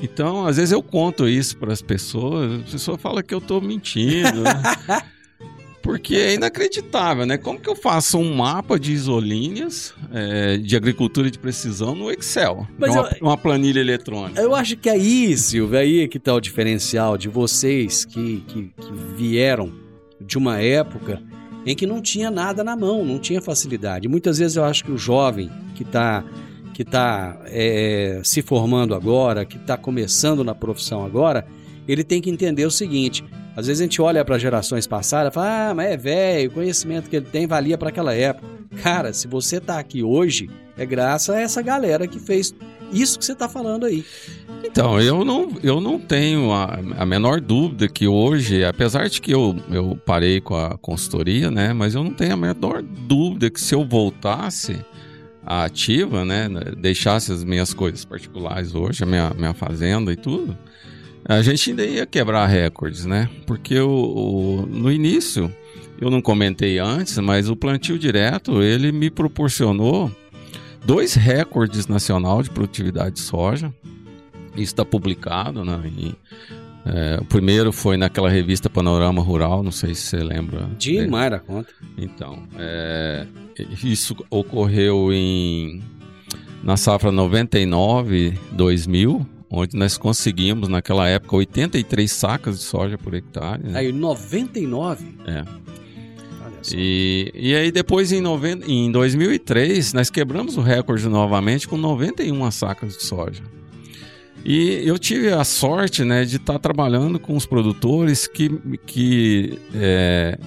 Então, 0.02 0.46
às 0.46 0.56
vezes 0.56 0.72
eu 0.72 0.82
conto 0.82 1.28
isso 1.28 1.56
para 1.56 1.72
as 1.72 1.82
pessoas, 1.82 2.60
a 2.60 2.72
pessoa 2.72 2.98
fala 2.98 3.22
que 3.22 3.34
eu 3.34 3.38
estou 3.38 3.60
mentindo. 3.60 4.42
Né? 4.42 5.02
Porque 5.82 6.14
é 6.14 6.34
inacreditável, 6.34 7.24
né? 7.24 7.38
Como 7.38 7.58
que 7.58 7.68
eu 7.68 7.74
faço 7.74 8.18
um 8.18 8.34
mapa 8.34 8.78
de 8.78 8.92
isolíneas 8.92 9.94
é, 10.12 10.58
de 10.58 10.76
agricultura 10.76 11.30
de 11.30 11.38
precisão 11.38 11.94
no 11.94 12.10
Excel? 12.10 12.66
Mas 12.78 12.94
uma, 12.94 13.08
eu, 13.08 13.26
uma, 13.26 13.36
planilha 13.36 13.80
eletrônica. 13.80 14.40
Eu 14.40 14.54
acho 14.54 14.76
que 14.76 14.90
aí, 14.90 15.36
Silvio, 15.36 15.78
aí 15.78 16.00
é 16.00 16.08
que 16.08 16.18
está 16.18 16.34
o 16.34 16.40
diferencial 16.40 17.16
de 17.16 17.28
vocês 17.28 18.04
que, 18.04 18.44
que, 18.46 18.64
que 18.64 18.92
vieram 19.16 19.72
de 20.20 20.38
uma 20.38 20.60
época 20.60 21.22
em 21.66 21.74
que 21.74 21.86
não 21.86 22.00
tinha 22.00 22.30
nada 22.30 22.64
na 22.64 22.76
mão, 22.76 23.04
não 23.04 23.18
tinha 23.18 23.40
facilidade. 23.40 24.08
Muitas 24.08 24.38
vezes 24.38 24.56
eu 24.56 24.64
acho 24.64 24.84
que 24.84 24.92
o 24.92 24.98
jovem 24.98 25.50
que 25.74 25.82
está 25.82 26.24
que 26.72 26.84
tá, 26.84 27.38
é, 27.44 28.22
se 28.24 28.40
formando 28.40 28.94
agora, 28.94 29.44
que 29.44 29.58
está 29.58 29.76
começando 29.76 30.42
na 30.42 30.54
profissão 30.54 31.04
agora, 31.04 31.46
ele 31.86 32.02
tem 32.02 32.22
que 32.22 32.30
entender 32.30 32.64
o 32.64 32.70
seguinte: 32.70 33.22
às 33.54 33.66
vezes 33.66 33.82
a 33.82 33.84
gente 33.84 34.00
olha 34.00 34.24
para 34.24 34.38
gerações 34.38 34.86
passadas 34.86 35.30
e 35.30 35.34
fala, 35.34 35.70
ah, 35.70 35.74
mas 35.74 35.90
é 35.90 35.96
velho, 35.98 36.50
o 36.50 36.54
conhecimento 36.54 37.10
que 37.10 37.16
ele 37.16 37.26
tem 37.26 37.46
valia 37.46 37.76
para 37.76 37.90
aquela 37.90 38.14
época. 38.14 38.48
Cara, 38.82 39.12
se 39.12 39.28
você 39.28 39.58
está 39.58 39.78
aqui 39.78 40.02
hoje, 40.02 40.48
é 40.78 40.86
graças 40.86 41.34
a 41.34 41.38
essa 41.38 41.60
galera 41.60 42.06
que 42.06 42.18
fez 42.18 42.54
isso 42.92 43.18
que 43.18 43.24
você 43.26 43.32
está 43.32 43.48
falando 43.48 43.84
aí. 43.84 44.04
Então, 44.64 45.00
eu 45.00 45.24
não, 45.24 45.50
eu 45.62 45.80
não 45.80 45.98
tenho 45.98 46.52
a, 46.52 46.78
a, 46.98 47.06
menor 47.06 47.40
dúvida 47.40 47.88
que 47.88 48.06
hoje, 48.06 48.64
apesar 48.64 49.08
de 49.08 49.20
que 49.20 49.32
eu, 49.32 49.56
eu 49.70 49.98
parei 50.04 50.40
com 50.40 50.56
a 50.56 50.76
consultoria, 50.78 51.50
né? 51.50 51.72
Mas 51.72 51.94
eu 51.94 52.04
não 52.04 52.12
tenho 52.12 52.34
a 52.34 52.36
menor 52.36 52.82
dúvida 52.82 53.50
que 53.50 53.60
se 53.60 53.74
eu 53.74 53.84
voltasse 53.84 54.78
à 55.44 55.64
ativa, 55.64 56.24
né? 56.24 56.48
Deixasse 56.78 57.32
as 57.32 57.42
minhas 57.42 57.72
coisas 57.72 58.04
particulares 58.04 58.74
hoje, 58.74 59.02
a 59.02 59.06
minha, 59.06 59.32
minha 59.36 59.54
fazenda 59.54 60.12
e 60.12 60.16
tudo, 60.16 60.56
a 61.24 61.42
gente 61.42 61.70
ainda 61.70 61.84
ia 61.84 62.06
quebrar 62.06 62.46
recordes, 62.46 63.06
né? 63.06 63.28
Porque 63.46 63.78
o, 63.80 64.66
no 64.68 64.90
início, 64.90 65.52
eu 66.00 66.10
não 66.10 66.20
comentei 66.20 66.78
antes, 66.78 67.16
mas 67.18 67.48
o 67.48 67.56
plantio 67.56 67.98
direto, 67.98 68.62
ele 68.62 68.92
me 68.92 69.10
proporcionou 69.10 70.10
dois 70.84 71.14
recordes 71.14 71.86
nacional 71.86 72.42
de 72.42 72.50
produtividade 72.50 73.16
de 73.16 73.20
soja. 73.20 73.72
Isso 74.54 74.72
está 74.72 74.84
publicado, 74.84 75.64
né? 75.64 75.80
E, 75.86 76.14
é, 76.84 77.18
o 77.20 77.24
primeiro 77.24 77.72
foi 77.72 77.96
naquela 77.96 78.30
revista 78.30 78.70
Panorama 78.70 79.22
Rural, 79.22 79.62
não 79.62 79.70
sei 79.70 79.94
se 79.94 80.02
você 80.02 80.16
lembra. 80.18 80.68
Demais 80.78 81.32
a 81.32 81.38
conta. 81.38 81.72
Então, 81.96 82.42
é, 82.58 83.26
isso 83.84 84.16
ocorreu 84.30 85.12
em 85.12 85.82
na 86.62 86.76
safra 86.76 87.10
99, 87.10 88.38
2000, 88.52 89.26
onde 89.50 89.76
nós 89.76 89.96
conseguimos, 89.96 90.68
naquela 90.68 91.08
época, 91.08 91.36
83 91.36 92.10
sacas 92.10 92.58
de 92.58 92.64
soja 92.64 92.98
por 92.98 93.14
hectare. 93.14 93.62
Né? 93.62 93.78
Aí, 93.78 93.92
99? 93.92 95.06
É. 95.26 95.44
E, 96.74 97.32
e 97.34 97.54
aí 97.54 97.72
depois 97.72 98.12
em, 98.12 98.20
90, 98.20 98.70
em 98.70 98.92
2003 98.92 99.94
nós 99.94 100.10
quebramos 100.10 100.58
o 100.58 100.60
recorde 100.60 101.08
novamente 101.08 101.66
com 101.66 101.78
91 101.78 102.50
sacas 102.50 102.98
de 102.98 103.02
soja. 103.04 103.42
E 104.44 104.82
eu 104.86 104.98
tive 104.98 105.32
a 105.32 105.44
sorte 105.44 106.04
né, 106.04 106.24
de 106.24 106.36
estar 106.36 106.58
trabalhando 106.58 107.18
com 107.18 107.36
os 107.36 107.44
produtores 107.44 108.26
que, 108.26 108.48
que 108.86 109.58
é, 109.74 110.38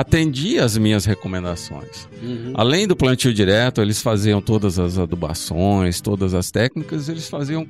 atendia 0.00 0.64
as 0.64 0.78
minhas 0.78 1.04
recomendações. 1.04 2.08
Uhum. 2.22 2.52
Além 2.54 2.86
do 2.86 2.96
plantio 2.96 3.32
direto, 3.32 3.80
eles 3.82 4.00
faziam 4.00 4.40
todas 4.40 4.78
as 4.78 4.98
adubações, 4.98 6.00
todas 6.00 6.32
as 6.32 6.50
técnicas, 6.50 7.08
eles 7.08 7.28
faziam 7.28 7.66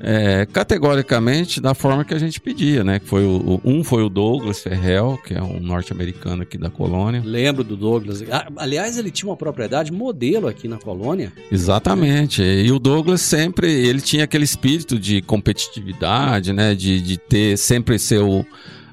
é, 0.00 0.46
categoricamente 0.46 1.60
da 1.60 1.74
forma 1.74 2.04
que 2.04 2.14
a 2.14 2.18
gente 2.18 2.40
pedia, 2.40 2.84
né? 2.84 3.00
Foi 3.04 3.24
o, 3.24 3.60
um 3.64 3.82
foi 3.82 4.02
o 4.02 4.08
Douglas 4.08 4.60
Ferrell, 4.60 5.18
que 5.26 5.34
é 5.34 5.42
um 5.42 5.58
norte-americano 5.58 6.42
aqui 6.42 6.56
da 6.56 6.70
colônia. 6.70 7.20
Lembro 7.24 7.64
do 7.64 7.76
Douglas. 7.76 8.22
Aliás, 8.56 8.96
ele 8.96 9.10
tinha 9.10 9.28
uma 9.28 9.36
propriedade 9.36 9.92
modelo 9.92 10.46
aqui 10.46 10.68
na 10.68 10.78
colônia. 10.78 11.32
Exatamente. 11.50 12.42
E 12.42 12.70
o 12.70 12.78
Douglas 12.78 13.20
sempre, 13.20 13.70
ele 13.70 14.00
tinha 14.00 14.24
aquele 14.24 14.44
espírito 14.44 14.98
de 14.98 15.20
competitividade, 15.20 16.52
né? 16.52 16.74
De, 16.74 17.00
de 17.00 17.16
ter 17.16 17.56
sempre 17.58 17.98
seu 17.98 18.46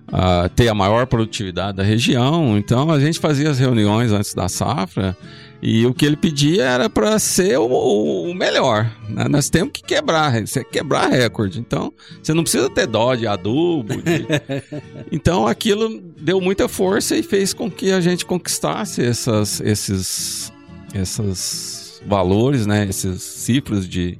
uh, 0.09 0.49
ter 0.49 0.67
a 0.67 0.73
maior 0.73 1.05
produtividade 1.07 1.77
da 1.77 1.83
região. 1.83 2.57
Então 2.57 2.91
a 2.91 2.99
gente 2.99 3.19
fazia 3.19 3.49
as 3.49 3.59
reuniões 3.59 4.11
antes 4.11 4.33
da 4.33 4.49
safra 4.49 5.15
e 5.61 5.85
o 5.85 5.93
que 5.93 6.05
ele 6.05 6.17
pedia 6.17 6.63
era 6.63 6.89
para 6.89 7.17
ser 7.19 7.57
o, 7.57 7.67
o 7.67 8.33
melhor. 8.33 8.91
Né? 9.07 9.27
Nós 9.29 9.49
temos 9.49 9.71
que 9.73 9.81
quebrar, 9.81 10.33
quebrar 10.71 11.09
recorde. 11.09 11.59
Então 11.59 11.93
você 12.21 12.33
não 12.33 12.43
precisa 12.43 12.69
ter 12.69 12.87
dó 12.87 13.15
de 13.15 13.25
adubo. 13.27 13.95
De... 13.95 14.27
então 15.11 15.47
aquilo 15.47 16.01
deu 16.19 16.41
muita 16.41 16.67
força 16.67 17.15
e 17.15 17.23
fez 17.23 17.53
com 17.53 17.71
que 17.71 17.91
a 17.91 18.01
gente 18.01 18.25
conquistasse 18.25 19.01
essas, 19.01 19.61
esses, 19.61 20.51
esses 20.93 22.01
valores, 22.05 22.65
né? 22.65 22.85
esses 22.85 23.21
cifras 23.23 23.87
de, 23.87 24.17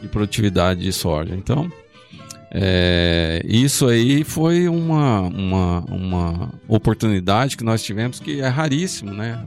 de 0.00 0.08
produtividade 0.08 0.80
de 0.80 0.92
soja. 0.92 1.34
Então 1.36 1.70
é, 2.52 3.42
isso 3.44 3.86
aí 3.86 4.24
foi 4.24 4.68
uma, 4.68 5.20
uma, 5.20 5.80
uma 5.84 6.54
oportunidade 6.66 7.56
que 7.56 7.62
nós 7.62 7.82
tivemos 7.82 8.18
que 8.18 8.40
é 8.40 8.48
raríssimo, 8.48 9.12
né? 9.12 9.46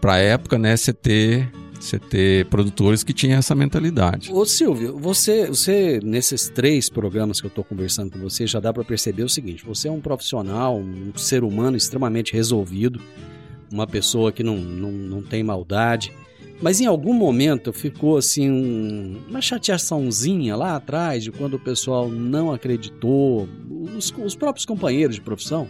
Para 0.00 0.14
a 0.14 0.18
época, 0.18 0.58
né? 0.58 0.74
Você 0.74 0.94
ter, 0.94 1.52
você 1.78 1.98
ter 1.98 2.46
produtores 2.46 3.02
que 3.02 3.12
tinham 3.12 3.38
essa 3.38 3.54
mentalidade. 3.54 4.32
Ô 4.32 4.46
Silvio, 4.46 4.96
você, 4.98 5.48
você 5.48 6.00
nesses 6.02 6.48
três 6.48 6.88
programas 6.88 7.38
que 7.38 7.46
eu 7.46 7.50
estou 7.50 7.62
conversando 7.62 8.12
com 8.12 8.18
você, 8.18 8.46
já 8.46 8.60
dá 8.60 8.72
para 8.72 8.82
perceber 8.82 9.22
o 9.22 9.28
seguinte: 9.28 9.62
você 9.66 9.88
é 9.88 9.92
um 9.92 10.00
profissional, 10.00 10.78
um 10.78 11.12
ser 11.16 11.44
humano 11.44 11.76
extremamente 11.76 12.32
resolvido, 12.32 12.98
uma 13.70 13.86
pessoa 13.86 14.32
que 14.32 14.42
não, 14.42 14.56
não, 14.56 14.90
não 14.90 15.22
tem 15.22 15.42
maldade 15.42 16.14
mas 16.60 16.80
em 16.80 16.86
algum 16.86 17.14
momento 17.14 17.72
ficou 17.72 18.18
assim 18.18 18.50
um, 18.50 19.20
uma 19.28 19.40
chateaçãozinha 19.40 20.54
lá 20.54 20.76
atrás 20.76 21.24
de 21.24 21.32
quando 21.32 21.54
o 21.54 21.58
pessoal 21.58 22.08
não 22.08 22.52
acreditou, 22.52 23.48
os, 23.96 24.12
os 24.18 24.36
próprios 24.36 24.66
companheiros 24.66 25.16
de 25.16 25.22
profissão? 25.22 25.66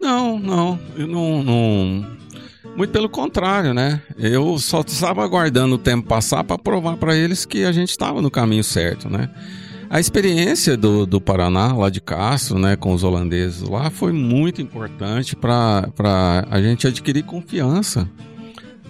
Não, 0.00 0.38
não, 0.38 0.78
eu 0.96 1.06
não, 1.06 1.42
não, 1.42 2.06
Muito 2.76 2.90
pelo 2.90 3.08
contrário, 3.08 3.72
né? 3.72 4.02
Eu 4.18 4.58
só 4.58 4.82
estava 4.86 5.24
aguardando 5.24 5.76
o 5.76 5.78
tempo 5.78 6.06
passar 6.06 6.44
para 6.44 6.58
provar 6.58 6.98
para 6.98 7.16
eles 7.16 7.46
que 7.46 7.64
a 7.64 7.72
gente 7.72 7.88
estava 7.88 8.20
no 8.20 8.30
caminho 8.30 8.62
certo, 8.62 9.08
né? 9.08 9.30
A 9.88 10.00
experiência 10.00 10.76
do, 10.76 11.06
do 11.06 11.20
Paraná, 11.20 11.72
lá 11.72 11.88
de 11.88 12.00
Castro, 12.00 12.58
né, 12.58 12.74
com 12.74 12.92
os 12.92 13.04
holandeses 13.04 13.62
lá, 13.62 13.88
foi 13.88 14.12
muito 14.12 14.60
importante 14.60 15.36
para 15.36 15.88
a 16.50 16.60
gente 16.60 16.88
adquirir 16.88 17.22
confiança 17.22 18.08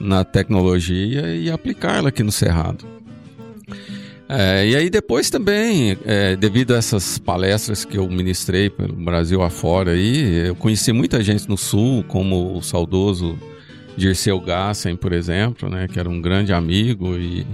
na 0.01 0.25
tecnologia 0.25 1.35
e 1.35 1.51
aplicá-la 1.51 2.09
aqui 2.09 2.23
no 2.23 2.33
Cerrado. 2.33 2.85
É, 4.29 4.69
e 4.69 4.75
aí 4.75 4.91
depois 4.91 5.31
também, 5.31 5.97
é, 6.05 6.35
devido 6.35 6.75
a 6.75 6.79
essas 6.79 7.17
palestras 7.17 7.85
que 7.85 7.97
eu 7.97 8.09
ministrei 8.09 8.69
pelo 8.69 8.95
Brasil 8.95 9.41
afora 9.43 9.93
aí, 9.93 10.49
eu 10.49 10.57
conheci 10.57 10.93
muita 10.93 11.23
gente 11.23 11.49
no 11.49 11.57
Sul, 11.57 12.05
como 12.09 12.57
o 12.57 12.63
saudoso 12.63 13.39
Dirceu 13.97 14.41
Gassen, 14.41 14.97
por 14.97 15.13
exemplo, 15.13 15.69
né, 15.69 15.87
que 15.87 15.99
era 15.99 16.09
um 16.09 16.21
grande 16.21 16.53
amigo 16.53 17.17
e 17.17 17.47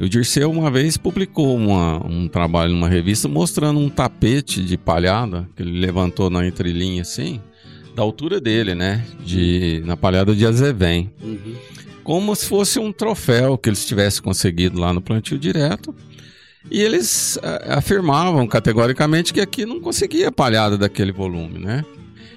o 0.00 0.08
Dirceu 0.08 0.50
uma 0.50 0.70
vez 0.70 0.96
publicou 0.96 1.56
uma, 1.56 2.04
um 2.04 2.26
trabalho 2.26 2.72
numa 2.72 2.88
revista 2.88 3.28
mostrando 3.28 3.78
um 3.78 3.88
tapete 3.88 4.64
de 4.64 4.76
palhada 4.76 5.48
que 5.54 5.62
ele 5.62 5.78
levantou 5.78 6.28
na 6.30 6.46
entrelinha 6.46 7.02
assim, 7.02 7.40
da 7.94 8.02
altura 8.02 8.40
dele, 8.40 8.74
né, 8.74 9.04
de 9.24 9.82
na 9.84 9.96
palhada 9.96 10.34
de 10.34 10.46
Azevém. 10.46 11.10
Uhum 11.22 11.54
como 12.10 12.34
se 12.34 12.46
fosse 12.46 12.78
um 12.78 12.92
troféu 12.92 13.56
que 13.56 13.68
eles 13.68 13.84
tivessem 13.84 14.20
conseguido 14.20 14.80
lá 14.80 14.92
no 14.92 15.00
plantio 15.00 15.38
direto. 15.38 15.94
E 16.68 16.80
eles 16.80 17.36
uh, 17.36 17.72
afirmavam 17.72 18.46
categoricamente 18.48 19.32
que 19.32 19.40
aqui 19.40 19.64
não 19.64 19.80
conseguia 19.80 20.32
palhada 20.32 20.76
daquele 20.76 21.12
volume, 21.12 21.58
né? 21.58 21.84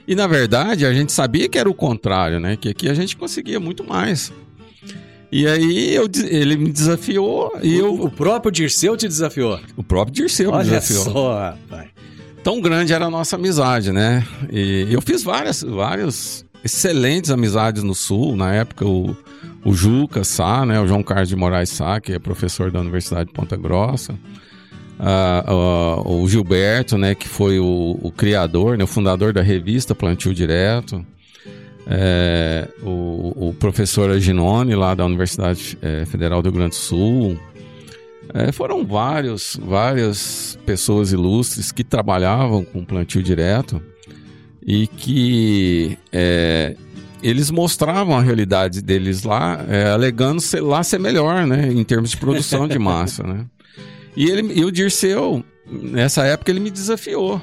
E 0.07 0.13
na 0.15 0.27
verdade 0.27 0.85
a 0.85 0.93
gente 0.93 1.11
sabia 1.11 1.49
que 1.49 1.57
era 1.57 1.69
o 1.69 1.73
contrário, 1.73 2.39
né? 2.39 2.55
Que 2.55 2.69
aqui 2.69 2.87
a 2.87 2.93
gente 2.93 3.17
conseguia 3.17 3.59
muito 3.59 3.83
mais. 3.83 4.31
E 5.31 5.47
aí 5.47 5.95
eu, 5.95 6.07
ele 6.25 6.55
me 6.55 6.71
desafiou 6.71 7.51
e 7.63 7.81
o, 7.81 7.85
eu. 7.85 7.93
O 8.03 8.11
próprio 8.11 8.51
Dirceu 8.51 8.95
te 8.95 9.07
desafiou? 9.07 9.59
O 9.75 9.83
próprio 9.83 10.13
Dirceu 10.13 10.51
Olha 10.51 10.63
me 10.63 10.69
desafiou. 10.69 11.03
Só, 11.03 11.39
rapaz. 11.39 11.92
Tão 12.43 12.59
grande 12.59 12.93
era 12.93 13.05
a 13.05 13.09
nossa 13.09 13.37
amizade, 13.37 13.91
né? 13.91 14.25
E 14.51 14.87
eu 14.91 15.01
fiz 15.01 15.23
várias, 15.23 15.63
várias 15.63 16.45
excelentes 16.63 17.31
amizades 17.31 17.83
no 17.83 17.95
Sul. 17.95 18.35
Na 18.35 18.53
época, 18.53 18.85
o, 18.85 19.15
o 19.63 19.73
Juca 19.73 20.23
Sá, 20.23 20.65
né, 20.65 20.79
o 20.79 20.87
João 20.87 21.01
Carlos 21.01 21.29
de 21.29 21.35
Moraes 21.35 21.69
Sá, 21.69 22.01
que 22.01 22.11
é 22.11 22.19
professor 22.19 22.69
da 22.69 22.81
Universidade 22.81 23.27
de 23.27 23.33
Ponta 23.33 23.55
Grossa. 23.55 24.13
Uh, 24.99 26.21
o 26.21 26.27
Gilberto, 26.29 26.97
né, 26.97 27.15
que 27.15 27.27
foi 27.27 27.59
o, 27.59 27.97
o, 28.01 28.11
criador, 28.11 28.77
né, 28.77 28.83
o 28.83 28.87
fundador 28.87 29.33
da 29.33 29.41
revista 29.41 29.95
Plantio 29.95 30.33
Direto. 30.33 31.05
É, 31.85 32.69
o, 32.81 33.49
o, 33.49 33.55
professor 33.59 34.09
Aginone, 34.09 34.73
lá 34.73 34.95
da 34.95 35.05
Universidade 35.05 35.77
é, 35.81 36.05
Federal 36.05 36.41
do 36.41 36.49
Rio 36.49 36.59
Grande 36.59 36.69
do 36.69 36.75
Sul. 36.75 37.37
É, 38.33 38.51
foram 38.51 38.85
vários, 38.85 39.59
várias 39.61 40.57
pessoas 40.65 41.11
ilustres 41.11 41.71
que 41.71 41.83
trabalhavam 41.83 42.63
com 42.63 42.83
plantio 42.83 43.21
direto 43.21 43.81
e 44.65 44.87
que 44.87 45.97
é, 46.11 46.75
eles 47.21 47.51
mostravam 47.51 48.17
a 48.17 48.21
realidade 48.21 48.81
deles 48.81 49.23
lá, 49.23 49.63
é, 49.69 49.89
alegando 49.89 50.41
ser, 50.41 50.61
lá 50.61 50.83
ser 50.83 50.99
melhor, 50.99 51.45
né, 51.45 51.71
em 51.71 51.83
termos 51.83 52.09
de 52.11 52.17
produção 52.17 52.67
de 52.67 52.79
massa, 52.79 53.23
né. 53.23 53.45
E, 54.15 54.29
ele, 54.29 54.59
e 54.59 54.65
o 54.65 54.71
Dirceu, 54.71 55.43
nessa 55.69 56.23
época, 56.25 56.51
ele 56.51 56.59
me 56.59 56.69
desafiou. 56.69 57.41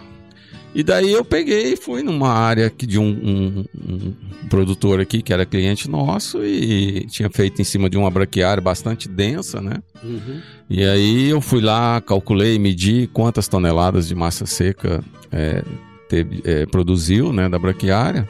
E 0.75 0.85
daí 0.85 1.11
eu 1.11 1.25
peguei 1.25 1.73
e 1.73 1.77
fui 1.77 2.03
numa 2.03 2.31
área 2.31 2.73
de 2.77 2.99
um, 2.99 3.09
um, 3.09 3.65
um, 3.75 4.15
produtor 4.49 5.01
aqui, 5.01 5.21
que 5.21 5.33
era 5.33 5.45
cliente 5.45 5.91
nosso, 5.91 6.45
e 6.45 7.07
tinha 7.07 7.29
feito 7.29 7.61
em 7.61 7.65
cima 7.65 7.91
de 7.91 7.97
uma 7.97 8.09
braquiária 8.09 8.61
bastante 8.61 9.09
densa, 9.09 9.61
né? 9.61 9.83
Uhum. 10.03 10.41
E 10.69 10.85
aí 10.85 11.29
eu 11.29 11.41
fui 11.41 11.61
lá, 11.61 12.01
calculei, 12.01 12.57
medi 12.59 13.09
quantas 13.13 13.49
toneladas 13.49 14.07
de 14.07 14.15
massa 14.15 14.47
seca 14.47 15.03
é, 15.33 15.65
teve, 16.09 16.41
é, 16.45 16.67
produziu 16.67 17.33
né, 17.33 17.49
da 17.49 17.59
braquiária. 17.59 18.29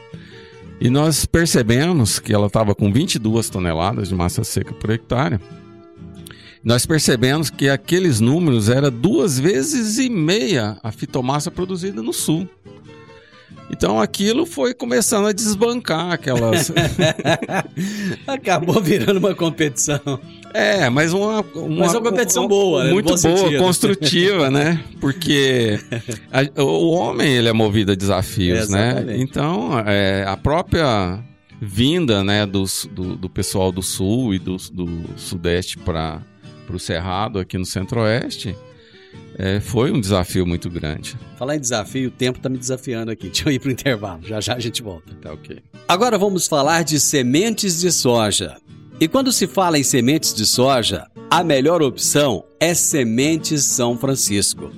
E 0.79 0.89
nós 0.89 1.27
percebemos 1.27 2.17
que 2.17 2.33
ela 2.33 2.47
estava 2.47 2.73
com 2.73 2.91
22 2.91 3.51
toneladas 3.51 4.09
de 4.09 4.15
massa 4.15 4.43
seca 4.43 4.73
por 4.73 4.89
hectare. 4.89 5.39
Nós 6.63 6.85
percebemos 6.85 7.49
que 7.49 7.69
aqueles 7.69 8.19
números 8.19 8.69
eram 8.69 8.91
duas 8.91 9.39
vezes 9.39 9.97
e 9.97 10.09
meia 10.09 10.77
a 10.83 10.91
fitomassa 10.91 11.49
produzida 11.49 12.03
no 12.03 12.13
sul. 12.13 12.47
Então 13.71 14.01
aquilo 14.01 14.45
foi 14.45 14.73
começando 14.73 15.27
a 15.27 15.31
desbancar 15.31 16.11
aquelas. 16.11 16.71
Acabou 18.27 18.81
virando 18.81 19.17
uma 19.17 19.33
competição. 19.33 19.99
É, 20.53 20.89
mas 20.89 21.13
uma, 21.13 21.39
uma, 21.55 21.79
mas 21.79 21.93
uma 21.93 22.01
competição 22.01 22.47
boa, 22.47 22.83
né? 22.83 22.91
Muito 22.91 23.05
boa, 23.07 23.17
sentido. 23.17 23.57
construtiva, 23.57 24.51
né? 24.51 24.83
Porque 24.99 25.79
a, 26.31 26.61
o 26.61 26.91
homem 26.91 27.31
ele 27.33 27.47
é 27.47 27.53
movido 27.53 27.93
a 27.93 27.95
desafios, 27.95 28.69
é, 28.69 29.01
né? 29.01 29.15
Então 29.17 29.79
é, 29.87 30.25
a 30.27 30.35
própria 30.35 31.23
vinda, 31.61 32.23
né, 32.23 32.45
dos, 32.45 32.89
do, 32.91 33.15
do 33.15 33.29
pessoal 33.29 33.71
do 33.71 33.83
sul 33.83 34.33
e 34.33 34.39
do, 34.39 34.57
do 34.73 35.05
sudeste 35.15 35.77
para 35.77 36.21
o 36.75 36.79
cerrado 36.79 37.39
aqui 37.39 37.57
no 37.57 37.65
centro-oeste 37.65 38.55
é, 39.37 39.59
foi 39.59 39.91
um 39.91 39.99
desafio 39.99 40.45
muito 40.45 40.69
grande. 40.69 41.17
Falar 41.37 41.55
em 41.55 41.59
desafio, 41.59 42.09
o 42.09 42.11
tempo 42.11 42.37
está 42.37 42.49
me 42.49 42.57
desafiando 42.57 43.11
aqui. 43.11 43.27
Deixa 43.29 43.49
eu 43.49 43.53
ir 43.53 43.59
para 43.59 43.69
o 43.69 43.71
intervalo. 43.71 44.21
Já 44.23 44.39
já 44.39 44.55
a 44.55 44.59
gente 44.59 44.81
volta. 44.81 45.13
Tá 45.15 45.33
ok. 45.33 45.59
Agora 45.87 46.17
vamos 46.17 46.47
falar 46.47 46.83
de 46.83 46.99
sementes 46.99 47.79
de 47.79 47.91
soja. 47.91 48.57
E 48.99 49.07
quando 49.07 49.31
se 49.31 49.47
fala 49.47 49.79
em 49.79 49.83
sementes 49.83 50.33
de 50.33 50.45
soja, 50.45 51.07
a 51.29 51.43
melhor 51.43 51.81
opção 51.81 52.43
é 52.59 52.73
Sementes 52.73 53.63
São 53.65 53.97
Francisco. 53.97 54.71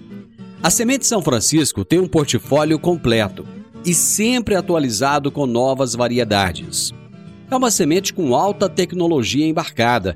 A 0.62 0.70
Semente 0.70 1.06
São 1.06 1.22
Francisco 1.22 1.84
tem 1.84 2.00
um 2.00 2.08
portfólio 2.08 2.80
completo 2.80 3.46
e 3.86 3.94
sempre 3.94 4.56
atualizado 4.56 5.30
com 5.30 5.46
novas 5.46 5.94
variedades. 5.94 6.94
É 7.52 7.56
uma 7.56 7.70
semente 7.70 8.14
com 8.14 8.34
alta 8.34 8.70
tecnologia 8.70 9.46
embarcada 9.46 10.16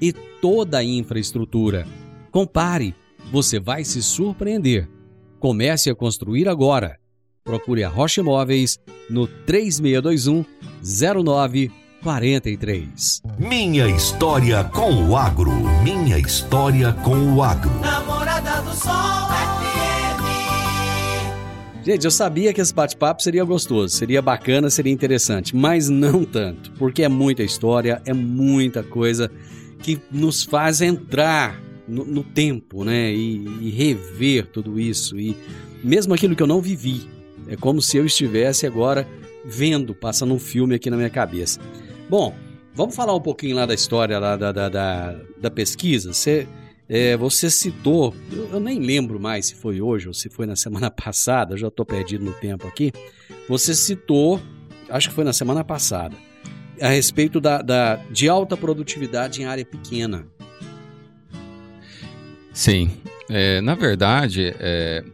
e 0.00 0.12
toda 0.12 0.78
a 0.78 0.84
infraestrutura. 0.84 1.86
Compare 2.30 2.94
você 3.30 3.60
vai 3.60 3.84
se 3.84 4.02
surpreender. 4.02 4.88
Comece 5.38 5.90
a 5.90 5.94
construir 5.94 6.48
agora. 6.48 6.98
Procure 7.44 7.84
a 7.84 7.88
Rocha 7.88 8.20
Imóveis 8.20 8.78
no 9.08 9.26
3621 9.26 10.44
0943. 10.82 13.22
Minha 13.38 13.86
história 13.88 14.64
com 14.64 15.08
o 15.08 15.16
agro. 15.16 15.52
Minha 15.82 16.18
história 16.18 16.92
com 16.92 17.34
o 17.34 17.42
agro. 17.42 17.70
Namorada 17.80 18.60
do 18.62 18.74
Sol 18.74 18.92
FM. 18.92 20.18
Gente, 21.84 22.04
eu 22.04 22.10
sabia 22.10 22.52
que 22.52 22.60
esse 22.60 22.74
bate-papo 22.74 23.22
seria 23.22 23.44
gostoso, 23.44 23.96
seria 23.96 24.20
bacana, 24.20 24.68
seria 24.68 24.92
interessante, 24.92 25.56
mas 25.56 25.88
não 25.88 26.22
tanto, 26.24 26.70
porque 26.72 27.02
é 27.02 27.08
muita 27.08 27.42
história, 27.42 28.02
é 28.04 28.12
muita 28.12 28.82
coisa 28.82 29.30
que 29.82 30.00
nos 30.10 30.42
faz 30.42 30.80
entrar 30.80 31.60
no, 31.88 32.04
no 32.04 32.22
tempo, 32.22 32.84
né? 32.84 33.12
E, 33.12 33.46
e, 33.62 33.70
rever 33.70 34.46
tudo 34.46 34.78
isso. 34.78 35.18
E 35.18 35.36
mesmo 35.82 36.12
aquilo 36.14 36.36
que 36.36 36.42
eu 36.42 36.46
não 36.46 36.60
vivi. 36.60 37.08
É 37.48 37.56
como 37.56 37.80
se 37.80 37.96
eu 37.96 38.04
estivesse 38.04 38.66
agora 38.66 39.08
vendo, 39.44 39.94
passando 39.94 40.34
um 40.34 40.38
filme 40.38 40.74
aqui 40.74 40.90
na 40.90 40.96
minha 40.96 41.08
cabeça. 41.08 41.58
Bom, 42.10 42.34
vamos 42.74 42.94
falar 42.94 43.14
um 43.14 43.20
pouquinho 43.20 43.56
lá 43.56 43.64
da 43.64 43.72
história 43.72 44.18
lá 44.18 44.36
da, 44.36 44.52
da, 44.52 44.68
da, 44.68 45.16
da 45.40 45.50
pesquisa. 45.50 46.12
Você 46.12 46.46
É, 46.90 47.16
você 47.16 47.50
citou, 47.50 48.14
eu, 48.32 48.48
eu 48.52 48.60
nem 48.60 48.80
lembro 48.80 49.20
mais 49.20 49.46
se 49.46 49.54
foi 49.54 49.80
hoje 49.80 50.08
ou 50.08 50.14
se 50.14 50.30
foi 50.30 50.46
na 50.46 50.56
semana 50.56 50.90
passada, 50.90 51.56
já 51.56 51.68
estou 51.68 51.86
perdido 51.86 52.24
no 52.24 52.32
tempo 52.32 52.66
aqui. 52.66 52.92
Você 53.48 53.74
citou, 53.74 54.40
acho 54.90 55.08
que 55.08 55.14
foi 55.14 55.24
na 55.24 55.32
semana 55.32 55.64
passada, 55.64 56.16
a 56.80 56.88
respeito 56.88 57.40
da, 57.40 57.62
da 57.62 57.96
de 58.10 58.28
alta 58.28 58.56
produtividade 58.56 59.42
em 59.42 59.44
área 59.44 59.64
pequena. 59.64 60.26
Sim. 62.52 62.90
É, 63.30 63.60
na 63.60 63.74
verdade, 63.74 64.54
é, 64.58 65.04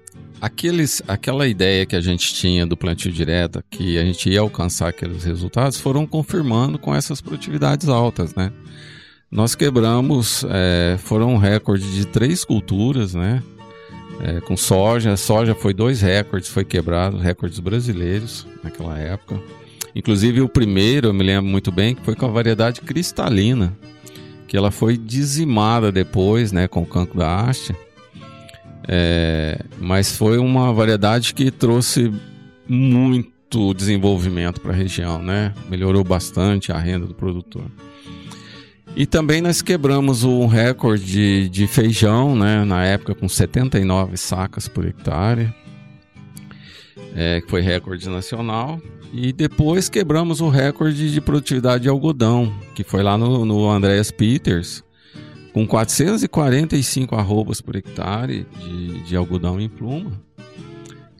aqueles, 0.40 1.03
aquela 1.09 1.46
ideia 1.48 1.85
que 1.85 1.96
a 1.96 2.00
gente 2.00 2.33
tinha 2.35 2.66
do 2.66 2.77
plantio 2.77 3.11
direto, 3.11 3.62
que 3.70 3.98
a 3.98 4.05
gente 4.05 4.31
ia 4.31 4.40
alcançar 4.40 4.88
aqueles 4.88 5.24
resultados, 5.24 5.79
foram 5.79 6.07
confirmando 6.07 6.79
com 6.79 6.94
essas 6.94 7.20
produtividades 7.20 7.88
altas, 7.88 8.35
né? 8.35 8.53
Nós 9.31 9.55
quebramos, 9.55 10.44
é, 10.48 10.96
foram 10.98 11.35
um 11.35 11.38
recorde 11.38 11.92
de 11.92 12.07
três 12.07 12.44
culturas, 12.44 13.14
né? 13.14 13.42
É, 14.20 14.40
com 14.40 14.57
soja, 14.57 15.16
soja 15.16 15.55
foi 15.55 15.74
dois 15.74 16.00
recordes, 16.00 16.48
foi 16.48 16.64
quebrado, 16.64 17.18
recordes 17.18 17.59
brasileiros 17.59 18.46
naquela 18.62 18.96
época. 18.98 19.40
Inclusive 19.94 20.40
o 20.40 20.48
primeiro, 20.48 21.09
eu 21.09 21.14
me 21.14 21.22
lembro 21.22 21.50
muito 21.50 21.70
bem, 21.70 21.94
que 21.94 22.02
foi 22.02 22.16
com 22.16 22.26
a 22.26 22.28
variedade 22.28 22.80
cristalina, 22.80 23.76
que 24.48 24.57
ela 24.57 24.70
foi 24.70 24.96
dizimada 24.96 25.92
depois, 25.92 26.50
né, 26.50 26.66
com 26.66 26.83
o 26.83 26.87
cancro 26.87 27.18
da 27.18 27.40
haste. 27.40 27.74
É, 28.87 29.64
mas 29.78 30.16
foi 30.16 30.37
uma 30.38 30.72
variedade 30.72 31.33
que 31.33 31.50
trouxe 31.50 32.12
muito 32.68 33.72
desenvolvimento 33.74 34.61
para 34.61 34.72
a 34.72 34.76
região, 34.76 35.22
né? 35.22 35.54
Melhorou 35.70 36.04
bastante 36.04 36.72
a 36.72 36.78
renda 36.78 37.07
do 37.07 37.14
produtor. 37.14 37.64
E 38.96 39.07
também 39.07 39.40
nós 39.40 39.62
quebramos 39.62 40.22
o 40.22 40.46
recorde 40.46 41.04
de, 41.04 41.48
de 41.48 41.66
feijão, 41.66 42.37
né? 42.37 42.64
Na 42.64 42.85
época 42.85 43.14
com 43.14 43.28
79 43.28 44.16
sacas 44.16 44.68
por 44.68 44.87
hectare, 44.87 45.52
é, 47.14 47.40
que 47.40 47.48
foi 47.48 47.61
recorde 47.61 48.09
nacional. 48.09 48.80
E 49.16 49.33
depois 49.33 49.88
quebramos 49.88 50.40
o 50.40 50.48
recorde 50.48 51.12
de 51.12 51.20
produtividade 51.20 51.85
de 51.85 51.88
algodão, 51.88 52.53
que 52.74 52.83
foi 52.83 53.00
lá 53.00 53.16
no, 53.16 53.44
no 53.44 53.70
Andreas 53.70 54.11
Peters, 54.11 54.83
com 55.53 55.64
445 55.64 57.14
arrobas 57.14 57.61
por 57.61 57.77
hectare 57.77 58.44
de, 58.61 59.05
de 59.05 59.16
algodão 59.16 59.61
em 59.61 59.68
pluma, 59.68 60.11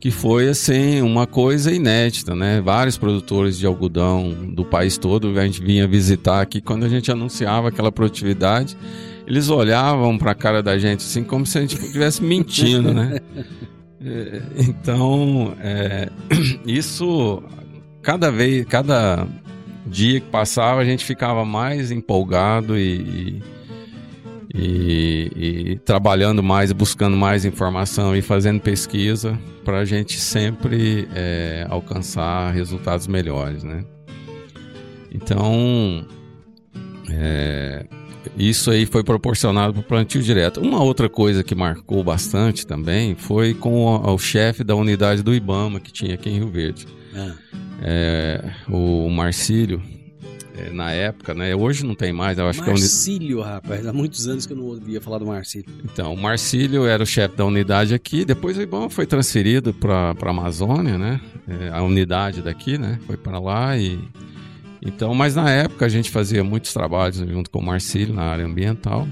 que 0.01 0.11
foi 0.11 0.49
assim 0.49 1.03
uma 1.03 1.25
coisa 1.25 1.71
inédita, 1.71 2.35
né? 2.35 2.61
Vários 2.61 2.99
produtores 2.99 3.57
de 3.57 3.65
algodão 3.65 4.29
do 4.53 4.65
país 4.65 4.99
todo 4.99 5.39
a 5.39 5.47
gente 5.47 5.63
vinha 5.63 5.87
visitar 5.87 6.41
aqui 6.41 6.61
quando 6.61 6.83
a 6.83 6.89
gente 6.89 7.13
anunciava 7.13 7.69
aquela 7.69 7.93
produtividade, 7.93 8.77
eles 9.25 9.49
olhavam 9.49 10.19
para 10.19 10.33
a 10.33 10.35
cara 10.35 10.61
da 10.65 10.77
gente 10.77 11.05
assim 11.05 11.23
como 11.23 11.47
se 11.47 11.59
a 11.59 11.61
gente 11.61 11.77
estivesse 11.77 12.25
mentindo, 12.25 12.93
né? 12.93 13.21
É, 14.07 14.43
então, 14.59 15.55
é, 15.63 16.11
isso 16.67 17.43
cada 18.05 18.31
vez, 18.31 18.65
cada 18.67 19.27
dia 19.87 20.21
que 20.21 20.29
passava, 20.29 20.81
a 20.81 20.85
gente 20.85 21.05
ficava 21.05 21.45
mais 21.45 21.91
empolgado 21.91 22.79
e, 22.79 23.43
e, 24.55 25.33
e 25.35 25.81
trabalhando 25.85 26.43
mais, 26.43 26.71
buscando 26.71 27.17
mais 27.17 27.45
informação 27.45 28.15
e 28.15 28.23
fazendo 28.23 28.61
pesquisa 28.61 29.39
para 29.65 29.79
a 29.79 29.85
gente 29.85 30.21
sempre 30.21 31.09
é, 31.15 31.67
alcançar 31.69 32.53
resultados 32.53 33.07
melhores, 33.07 33.65
né? 33.65 33.85
Então, 35.11 36.07
é, 37.09 37.87
isso 38.37 38.71
aí 38.71 38.85
foi 38.85 39.03
proporcionado 39.03 39.73
para 39.73 39.81
o 39.81 39.85
plantio 39.85 40.23
direto. 40.23 40.61
Uma 40.61 40.83
outra 40.83 41.09
coisa 41.09 41.43
que 41.43 41.55
marcou 41.55 42.05
bastante 42.05 42.67
também 42.67 43.15
foi 43.15 43.55
com 43.55 43.87
o, 43.87 44.15
o 44.15 44.19
chefe 44.19 44.63
da 44.63 44.75
unidade 44.75 45.23
do 45.23 45.35
IBAMA 45.35 45.81
que 45.81 45.93
tinha 45.93 46.15
aqui 46.15 46.29
em 46.29 46.39
Rio 46.39 46.49
Verde. 46.49 46.87
É, 47.83 48.51
o 48.69 49.09
Marcílio, 49.09 49.83
é, 50.57 50.71
na 50.71 50.93
época, 50.93 51.35
né? 51.35 51.55
Hoje 51.55 51.85
não 51.85 51.95
tem 51.95 52.13
mais, 52.13 52.39
eu 52.39 52.49
acho 52.49 52.61
Marcílio, 52.61 53.43
que 53.43 53.43
é 53.43 53.53
rapaz, 53.53 53.87
há 53.87 53.93
muitos 53.93 54.27
anos 54.27 54.47
que 54.47 54.53
eu 54.53 54.57
não 54.57 54.65
ouvia 54.65 55.01
falar 55.01 55.19
do 55.19 55.27
Marcílio. 55.27 55.67
Então, 55.85 56.15
o 56.15 56.17
Marcílio 56.17 56.87
era 56.87 57.03
o 57.03 57.07
chefe 57.07 57.37
da 57.37 57.45
unidade 57.45 57.95
aqui, 57.95 58.25
depois 58.25 58.57
o 58.57 58.63
Ibama 58.63 58.89
foi 58.89 59.07
transferido 59.07 59.75
para 59.75 60.15
a 60.21 60.31
Amazônia, 60.31 60.97
né? 60.97 61.21
É, 61.49 61.71
a 61.71 61.83
unidade 61.83 62.43
daqui, 62.43 62.79
né? 62.79 62.99
Foi 63.07 63.17
para 63.17 63.39
lá 63.39 63.77
e 63.77 63.99
então, 64.85 65.15
mas 65.15 65.35
na 65.35 65.51
época 65.51 65.87
a 65.87 65.89
gente 65.89 66.11
fazia 66.11 66.45
muitos 66.45 66.75
trabalhos 66.75 67.17
junto 67.17 67.51
com 67.51 67.59
o 67.59 67.65
Marcílio 67.65 68.15
na 68.15 68.25
área 68.25 68.45
ambiental. 68.45 69.09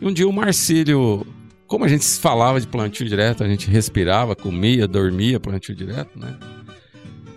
E 0.00 0.06
um 0.06 0.12
dia 0.12 0.26
o 0.26 0.32
Marcílio, 0.32 1.26
como 1.66 1.84
a 1.84 1.88
gente 1.88 2.06
falava 2.18 2.58
de 2.58 2.66
plantio 2.66 3.06
direto, 3.06 3.44
a 3.44 3.48
gente 3.48 3.70
respirava, 3.70 4.34
comia, 4.34 4.88
dormia 4.88 5.38
plantio 5.38 5.74
direto, 5.74 6.18
né? 6.18 6.34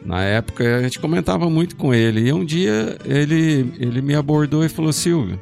Na 0.08 0.24
época 0.24 0.78
a 0.78 0.82
gente 0.82 1.00
comentava 1.00 1.50
muito 1.50 1.76
com 1.76 1.94
ele. 1.94 2.30
E 2.30 2.32
um 2.32 2.46
dia 2.46 2.98
ele, 3.04 3.74
ele 3.78 4.02
me 4.02 4.16
abordou 4.16 4.64
e 4.64 4.70
falou: 4.70 4.94
Silvio, 4.94 5.38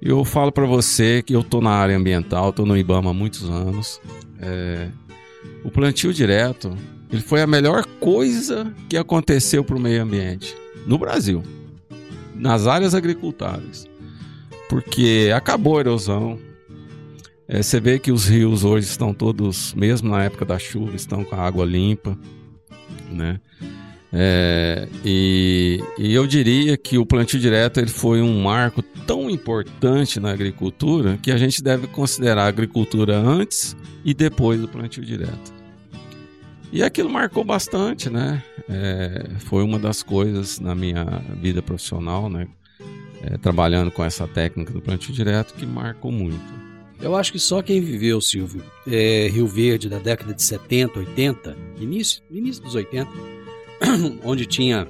eu 0.00 0.24
falo 0.24 0.52
para 0.52 0.64
você 0.64 1.20
que 1.20 1.34
eu 1.34 1.42
tô 1.42 1.60
na 1.60 1.72
área 1.72 1.96
ambiental, 1.96 2.52
tô 2.52 2.64
no 2.64 2.76
IBAMA 2.78 3.10
há 3.10 3.12
muitos 3.12 3.50
anos. 3.50 4.00
É, 4.38 4.88
o 5.64 5.70
plantio 5.70 6.14
direto 6.14 6.76
ele 7.10 7.22
foi 7.22 7.42
a 7.42 7.46
melhor 7.46 7.84
coisa 7.98 8.72
que 8.88 8.96
aconteceu 8.96 9.64
para 9.64 9.76
o 9.76 9.80
meio 9.80 10.00
ambiente 10.00 10.56
no 10.86 10.96
Brasil, 10.96 11.42
nas 12.36 12.68
áreas 12.68 12.94
agricultáveis, 12.94 13.88
porque 14.68 15.32
acabou 15.34 15.78
a 15.78 15.80
erosão. 15.80 16.38
É, 17.48 17.60
você 17.60 17.80
vê 17.80 17.98
que 17.98 18.12
os 18.12 18.28
rios 18.28 18.62
hoje 18.62 18.86
estão 18.86 19.12
todos, 19.12 19.74
mesmo 19.74 20.08
na 20.08 20.22
época 20.22 20.44
da 20.44 20.58
chuva, 20.58 20.94
estão 20.94 21.24
com 21.24 21.34
a 21.34 21.40
água 21.40 21.64
limpa 21.64 22.16
né? 23.10 23.40
É, 24.14 24.88
e, 25.02 25.82
e, 25.98 26.12
eu 26.12 26.26
diria 26.26 26.76
que 26.76 26.98
o 26.98 27.06
plantio 27.06 27.40
direto 27.40 27.80
ele 27.80 27.88
foi 27.88 28.20
um 28.20 28.42
marco 28.42 28.82
tão 28.82 29.30
importante 29.30 30.20
na 30.20 30.30
agricultura 30.30 31.18
que 31.22 31.32
a 31.32 31.38
gente 31.38 31.62
deve 31.62 31.86
considerar 31.86 32.44
a 32.44 32.48
agricultura 32.48 33.16
antes 33.16 33.74
e 34.04 34.12
depois 34.12 34.60
do 34.60 34.68
plantio 34.68 35.02
direto. 35.02 35.54
E 36.70 36.82
aquilo 36.82 37.08
marcou 37.08 37.42
bastante, 37.42 38.10
né? 38.10 38.42
É, 38.68 39.30
foi 39.40 39.62
uma 39.62 39.78
das 39.78 40.02
coisas 40.02 40.60
na 40.60 40.74
minha 40.74 41.04
vida 41.40 41.62
profissional, 41.62 42.28
né? 42.28 42.46
É, 43.22 43.38
trabalhando 43.38 43.90
com 43.90 44.04
essa 44.04 44.26
técnica 44.26 44.72
do 44.72 44.82
plantio 44.82 45.14
direto 45.14 45.54
que 45.54 45.64
marcou 45.64 46.12
muito. 46.12 46.71
Eu 47.02 47.16
acho 47.16 47.32
que 47.32 47.38
só 47.38 47.60
quem 47.60 47.80
viveu, 47.80 48.20
Silvio, 48.20 48.62
é, 48.86 49.28
Rio 49.28 49.46
Verde 49.46 49.88
da 49.88 49.98
década 49.98 50.32
de 50.32 50.42
70, 50.42 51.00
80, 51.00 51.56
início, 51.80 52.22
início 52.30 52.62
dos 52.62 52.76
80, 52.76 53.10
onde 54.24 54.46
tinha 54.46 54.88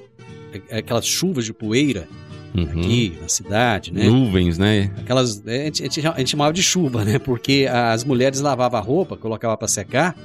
aquelas 0.71 1.07
chuvas 1.07 1.43
de 1.43 1.51
poeira 1.51 2.07
uhum. 2.55 2.65
aqui 2.65 3.17
na 3.19 3.27
cidade, 3.27 3.91
né? 3.91 4.05
Nuvens, 4.05 4.59
né? 4.59 4.91
Aquelas, 4.99 5.41
é, 5.47 5.63
a, 5.63 5.65
gente, 5.65 6.07
a 6.07 6.17
gente 6.19 6.29
chamava 6.29 6.53
de 6.53 6.61
chuva, 6.61 7.03
né? 7.03 7.17
Porque 7.17 7.67
as 7.67 8.03
mulheres 8.03 8.39
lavavam 8.39 8.79
a 8.79 8.83
roupa, 8.83 9.17
colocavam 9.17 9.57
para 9.57 9.67
secar, 9.67 10.15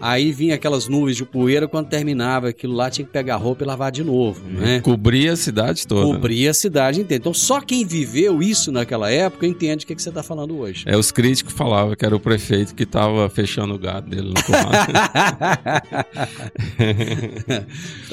Aí 0.00 0.32
vinha 0.32 0.54
aquelas 0.54 0.88
nuvens 0.88 1.16
de 1.16 1.24
poeira, 1.24 1.66
quando 1.66 1.88
terminava 1.88 2.48
aquilo 2.48 2.74
lá, 2.74 2.90
tinha 2.90 3.04
que 3.04 3.12
pegar 3.12 3.34
a 3.34 3.38
roupa 3.38 3.64
e 3.64 3.66
lavar 3.66 3.90
de 3.90 4.04
novo, 4.04 4.40
né? 4.48 4.80
Cobria 4.80 5.32
a 5.32 5.36
cidade 5.36 5.86
toda. 5.86 6.14
Cobria 6.14 6.50
a 6.50 6.54
cidade 6.54 7.00
inteira. 7.00 7.20
Então, 7.20 7.34
só 7.34 7.60
quem 7.60 7.84
viveu 7.84 8.42
isso 8.42 8.70
naquela 8.70 9.10
época 9.10 9.46
entende 9.46 9.84
o 9.84 9.86
que, 9.86 9.94
que 9.94 10.02
você 10.02 10.08
está 10.08 10.22
falando 10.22 10.58
hoje. 10.58 10.84
É, 10.86 10.96
os 10.96 11.10
críticos 11.10 11.52
falavam 11.52 11.94
que 11.94 12.04
era 12.04 12.14
o 12.14 12.20
prefeito 12.20 12.74
que 12.74 12.82
estava 12.82 13.28
fechando 13.28 13.74
o 13.74 13.78
gado 13.78 14.10
dele 14.10 14.28
no 14.28 14.34
tomate. 14.34 14.92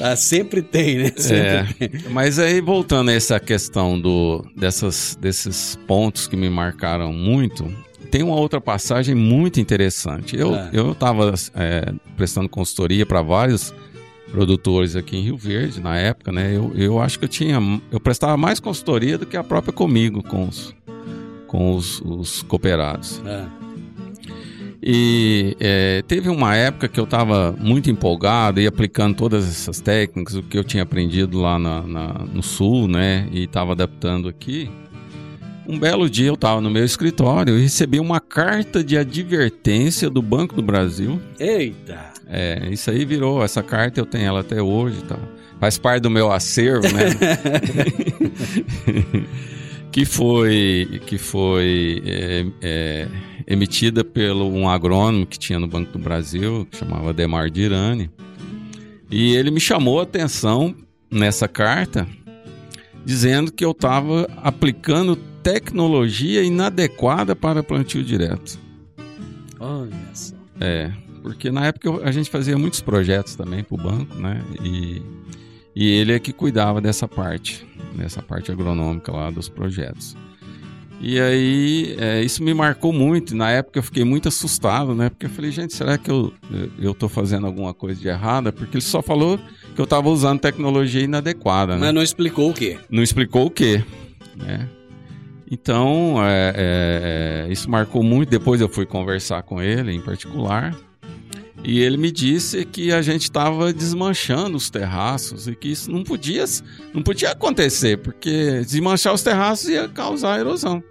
ah, 0.00 0.16
sempre 0.16 0.62
tem, 0.62 0.98
né? 0.98 1.12
Sempre 1.16 1.46
é. 1.46 1.64
Tem. 1.64 1.90
Mas 2.10 2.38
aí, 2.38 2.60
voltando 2.60 3.10
a 3.10 3.12
essa 3.12 3.38
questão 3.38 4.00
do, 4.00 4.44
dessas, 4.56 5.18
desses 5.20 5.78
pontos 5.86 6.26
que 6.26 6.36
me 6.36 6.48
marcaram 6.48 7.12
muito, 7.12 7.70
tem 8.14 8.22
uma 8.22 8.36
outra 8.36 8.60
passagem 8.60 9.12
muito 9.12 9.58
interessante. 9.58 10.36
Eu 10.36 10.54
é. 10.54 10.70
eu 10.72 10.92
estava 10.92 11.34
é, 11.52 11.92
prestando 12.16 12.48
consultoria 12.48 13.04
para 13.04 13.20
vários 13.20 13.74
produtores 14.30 14.94
aqui 14.94 15.16
em 15.16 15.22
Rio 15.22 15.36
Verde 15.36 15.80
na 15.80 15.98
época, 15.98 16.30
né? 16.30 16.56
Eu, 16.56 16.70
eu 16.76 17.00
acho 17.00 17.18
que 17.18 17.24
eu 17.24 17.28
tinha 17.28 17.58
eu 17.90 17.98
prestava 17.98 18.36
mais 18.36 18.60
consultoria 18.60 19.18
do 19.18 19.26
que 19.26 19.36
a 19.36 19.42
própria 19.42 19.72
comigo 19.72 20.22
com 20.22 20.46
os 20.46 20.72
com 21.48 21.74
os, 21.74 22.00
os 22.02 22.42
cooperados. 22.44 23.20
É. 23.26 23.46
E 24.80 25.56
é, 25.58 26.02
teve 26.06 26.28
uma 26.28 26.54
época 26.54 26.86
que 26.86 27.00
eu 27.00 27.04
estava 27.04 27.52
muito 27.58 27.90
empolgado 27.90 28.60
e 28.60 28.66
aplicando 28.68 29.16
todas 29.16 29.48
essas 29.48 29.80
técnicas, 29.80 30.36
o 30.36 30.42
que 30.44 30.56
eu 30.56 30.62
tinha 30.62 30.84
aprendido 30.84 31.40
lá 31.40 31.58
na, 31.58 31.82
na 31.82 32.06
no 32.32 32.44
sul, 32.44 32.86
né? 32.86 33.28
E 33.32 33.42
estava 33.42 33.72
adaptando 33.72 34.28
aqui. 34.28 34.70
Um 35.66 35.78
belo 35.78 36.10
dia 36.10 36.28
eu 36.28 36.34
estava 36.34 36.60
no 36.60 36.70
meu 36.70 36.84
escritório 36.84 37.56
e 37.56 37.62
recebi 37.62 37.98
uma 37.98 38.20
carta 38.20 38.84
de 38.84 38.98
advertência 38.98 40.10
do 40.10 40.20
Banco 40.20 40.54
do 40.54 40.62
Brasil. 40.62 41.20
Eita! 41.38 42.12
É, 42.26 42.68
isso 42.70 42.90
aí 42.90 43.04
virou, 43.04 43.42
essa 43.42 43.62
carta 43.62 44.00
eu 44.00 44.06
tenho 44.06 44.26
ela 44.26 44.40
até 44.40 44.60
hoje, 44.60 45.02
tá? 45.02 45.18
Faz 45.58 45.78
parte 45.78 46.02
do 46.02 46.10
meu 46.10 46.30
acervo, 46.30 46.86
né? 46.92 47.04
que 49.90 50.04
foi, 50.04 51.00
que 51.06 51.16
foi 51.16 52.02
é, 52.04 52.46
é, 52.60 53.08
emitida 53.46 54.04
pelo 54.04 54.50
um 54.50 54.68
agrônomo 54.68 55.26
que 55.26 55.38
tinha 55.38 55.58
no 55.58 55.68
Banco 55.68 55.92
do 55.92 55.98
Brasil, 55.98 56.66
que 56.70 56.76
chamava 56.76 57.12
Demar 57.12 57.48
Dirani. 57.48 58.10
E 59.10 59.34
ele 59.34 59.50
me 59.50 59.60
chamou 59.60 60.00
a 60.00 60.02
atenção 60.02 60.74
nessa 61.10 61.46
carta, 61.46 62.06
dizendo 63.04 63.52
que 63.52 63.64
eu 63.64 63.70
estava 63.70 64.28
aplicando 64.42 65.16
tecnologia 65.44 66.42
inadequada 66.42 67.36
para 67.36 67.62
plantio 67.62 68.02
direto. 68.02 68.58
Olha 69.60 69.92
só. 70.14 70.34
É, 70.58 70.90
porque 71.22 71.50
na 71.50 71.66
época 71.66 71.90
a 72.02 72.10
gente 72.10 72.30
fazia 72.30 72.56
muitos 72.56 72.80
projetos 72.80 73.36
também 73.36 73.62
para 73.62 73.74
o 73.74 73.78
banco, 73.78 74.16
né? 74.16 74.42
E, 74.64 75.02
e 75.76 75.90
ele 75.90 76.12
é 76.12 76.18
que 76.18 76.32
cuidava 76.32 76.80
dessa 76.80 77.06
parte, 77.06 77.66
dessa 77.94 78.22
parte 78.22 78.50
agronômica 78.50 79.12
lá 79.12 79.30
dos 79.30 79.48
projetos. 79.48 80.16
E 80.98 81.20
aí, 81.20 81.94
é, 81.98 82.22
isso 82.22 82.42
me 82.42 82.54
marcou 82.54 82.90
muito. 82.90 83.36
Na 83.36 83.50
época 83.50 83.78
eu 83.78 83.82
fiquei 83.82 84.04
muito 84.04 84.28
assustado, 84.28 84.94
né? 84.94 85.10
Porque 85.10 85.26
eu 85.26 85.30
falei, 85.30 85.50
gente, 85.50 85.74
será 85.74 85.98
que 85.98 86.10
eu, 86.10 86.32
eu 86.78 86.94
tô 86.94 87.06
fazendo 87.08 87.46
alguma 87.46 87.74
coisa 87.74 88.00
de 88.00 88.08
errada? 88.08 88.50
Porque 88.50 88.78
ele 88.78 88.84
só 88.84 89.02
falou 89.02 89.38
que 89.74 89.80
eu 89.80 89.84
estava 89.84 90.08
usando 90.08 90.40
tecnologia 90.40 91.02
inadequada, 91.02 91.74
né? 91.74 91.80
Mas 91.80 91.94
não 91.94 92.02
explicou 92.02 92.48
o 92.48 92.54
quê? 92.54 92.78
não 92.88 93.02
explicou 93.02 93.46
o 93.46 93.50
quê, 93.50 93.84
né? 94.36 94.66
Então, 95.50 96.16
é, 96.24 96.52
é, 96.56 97.46
é, 97.48 97.52
isso 97.52 97.70
marcou 97.70 98.02
muito. 98.02 98.30
Depois 98.30 98.60
eu 98.60 98.68
fui 98.68 98.86
conversar 98.86 99.42
com 99.42 99.60
ele 99.60 99.92
em 99.92 100.00
particular. 100.00 100.74
E 101.62 101.80
ele 101.80 101.96
me 101.96 102.10
disse 102.10 102.64
que 102.66 102.92
a 102.92 103.00
gente 103.00 103.22
estava 103.22 103.72
desmanchando 103.72 104.56
os 104.56 104.68
terraços 104.68 105.48
e 105.48 105.54
que 105.54 105.68
isso 105.68 105.90
não 105.90 106.04
podia, 106.04 106.44
não 106.92 107.02
podia 107.02 107.30
acontecer, 107.30 107.96
porque 107.96 108.60
desmanchar 108.60 109.14
os 109.14 109.22
terraços 109.22 109.70
ia 109.70 109.88
causar 109.88 110.38
erosão. 110.38 110.82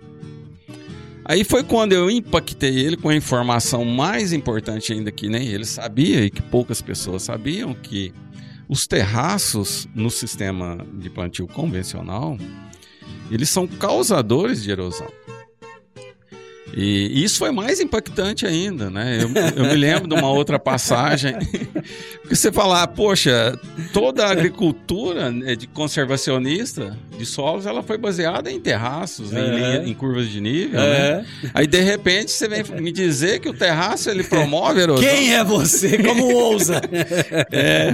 Aí 1.26 1.44
foi 1.44 1.64
quando 1.64 1.94
eu 1.94 2.10
impactei 2.10 2.80
ele 2.80 2.98
com 2.98 3.08
a 3.10 3.16
informação 3.16 3.86
mais 3.86 4.34
importante 4.34 4.92
ainda 4.92 5.12
que 5.12 5.30
nem 5.30 5.48
ele 5.48 5.64
sabia 5.64 6.26
e 6.26 6.30
que 6.30 6.42
poucas 6.42 6.82
pessoas 6.82 7.22
sabiam, 7.22 7.74
que 7.76 8.12
os 8.68 8.88
terraços 8.88 9.88
no 9.94 10.10
sistema 10.10 10.78
de 10.96 11.10
plantio 11.10 11.48
convencional, 11.48 12.38
eles 13.32 13.50
são 13.50 13.66
causadores 13.68 14.62
de 14.64 14.72
erosão. 14.72 15.08
E 16.76 17.24
isso 17.24 17.38
foi 17.38 17.52
mais 17.52 17.80
impactante 17.80 18.48
ainda, 18.48 18.90
né? 18.90 19.20
Eu, 19.22 19.30
eu 19.64 19.70
me 19.70 19.76
lembro 19.76 20.08
de 20.08 20.16
uma 20.16 20.32
outra 20.32 20.58
passagem, 20.58 21.36
porque 22.20 22.36
você 22.36 22.52
falar, 22.52 22.88
poxa, 22.88 23.56
toda 23.94 24.26
a 24.26 24.32
agricultura 24.32 25.30
né, 25.30 25.56
de 25.56 25.68
conservacionista 25.68 26.98
de 27.16 27.28
solos, 27.28 27.68
ela 27.68 27.84
foi 27.84 27.96
baseada 28.00 28.50
em 28.52 28.60
terraços, 28.60 29.32
em, 29.32 29.38
É. 29.38 29.48
linha- 29.56 29.84
em 29.86 29.94
curvas 29.94 30.28
de 30.28 30.42
nível, 30.42 30.80
né? 30.80 31.24
Aí 31.54 31.68
de 31.68 31.80
repente 31.80 32.32
você 32.32 32.48
vem 32.48 32.64
me 32.82 32.92
dizer 32.92 33.40
que 33.40 33.50
o 33.50 33.54
terraço 33.54 34.10
ele 34.10 34.24
promove 34.24 34.82
erosão. 34.82 35.08
Quem 35.08 35.32
é 35.36 35.44
você? 35.44 36.02
Como 36.02 36.26
ousa? 36.34 36.82
É, 37.52 37.94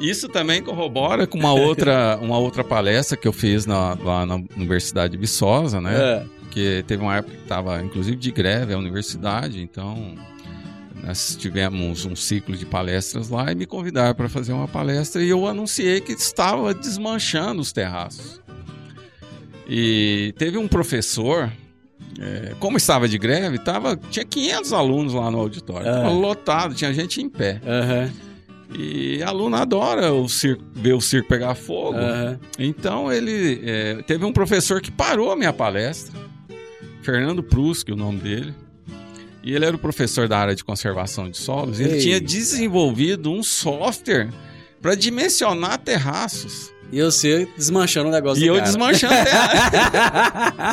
isso 0.00 0.28
também 0.28 0.62
corrobora 0.62 1.26
com 1.26 1.38
uma 1.38 1.52
outra, 1.52 2.18
uma 2.22 2.38
outra 2.38 2.62
palestra 2.64 3.16
que 3.16 3.26
eu 3.28 3.32
fiz 3.32 3.66
na- 3.66 3.94
lá 3.94 4.24
na 4.26 4.36
Universidade 4.56 5.12
de 5.12 5.18
Viçosa, 5.18 5.80
né? 5.80 5.94
É. 5.96 6.26
Porque 6.40 6.84
teve 6.86 7.02
uma 7.02 7.16
época 7.16 7.36
que 7.36 7.42
estava, 7.42 7.82
inclusive, 7.82 8.16
de 8.16 8.30
greve 8.30 8.72
a 8.72 8.78
universidade, 8.78 9.60
então 9.60 10.14
nós 11.02 11.36
tivemos 11.38 12.04
um 12.04 12.14
ciclo 12.16 12.56
de 12.56 12.64
palestras 12.64 13.28
lá 13.28 13.50
e 13.50 13.54
me 13.54 13.66
convidaram 13.66 14.14
para 14.14 14.28
fazer 14.28 14.52
uma 14.52 14.68
palestra 14.68 15.22
e 15.22 15.28
eu 15.28 15.46
anunciei 15.46 16.00
que 16.00 16.12
estava 16.12 16.72
desmanchando 16.72 17.60
os 17.60 17.72
terraços. 17.72 18.40
E 19.68 20.34
teve 20.38 20.58
um 20.58 20.68
professor, 20.68 21.50
é, 22.20 22.52
como 22.60 22.76
estava 22.76 23.08
de 23.08 23.18
greve, 23.18 23.58
tava, 23.58 23.96
tinha 24.10 24.24
500 24.24 24.72
alunos 24.72 25.14
lá 25.14 25.30
no 25.30 25.38
auditório, 25.40 25.86
estava 25.88 26.10
lotado, 26.10 26.74
tinha 26.74 26.92
gente 26.92 27.20
em 27.20 27.28
pé. 27.28 27.60
Aham, 27.66 28.10
E 28.72 29.22
aluno 29.22 29.56
adora 29.56 30.12
o 30.12 30.28
circo, 30.28 30.62
ver 30.74 30.94
o 30.94 31.00
circo 31.00 31.28
pegar 31.28 31.54
fogo. 31.54 31.98
aham. 31.98 32.38
Então 32.58 33.12
ele 33.12 33.60
é, 33.64 34.02
teve 34.06 34.24
um 34.24 34.32
professor 34.32 34.80
que 34.80 34.90
parou 34.90 35.30
a 35.30 35.36
minha 35.36 35.52
palestra, 35.52 36.18
Fernando 37.02 37.42
Pruski, 37.42 37.92
o 37.92 37.96
nome 37.96 38.18
dele. 38.20 38.54
E 39.42 39.54
ele 39.54 39.66
era 39.66 39.76
o 39.76 39.78
professor 39.78 40.26
da 40.26 40.38
área 40.38 40.54
de 40.54 40.64
conservação 40.64 41.30
de 41.30 41.36
solos. 41.36 41.78
Ele 41.78 42.00
tinha 42.00 42.18
desenvolvido 42.20 43.30
um 43.30 43.42
software 43.42 44.30
para 44.80 44.94
dimensionar 44.94 45.78
terraços. 45.78 46.72
E 46.90 47.02
você 47.02 47.46
desmanchando 47.56 48.08
o 48.08 48.12
negócio 48.12 48.42
E 48.42 48.46
eu 48.46 48.54
cara. 48.54 48.66
desmanchando. 48.66 49.14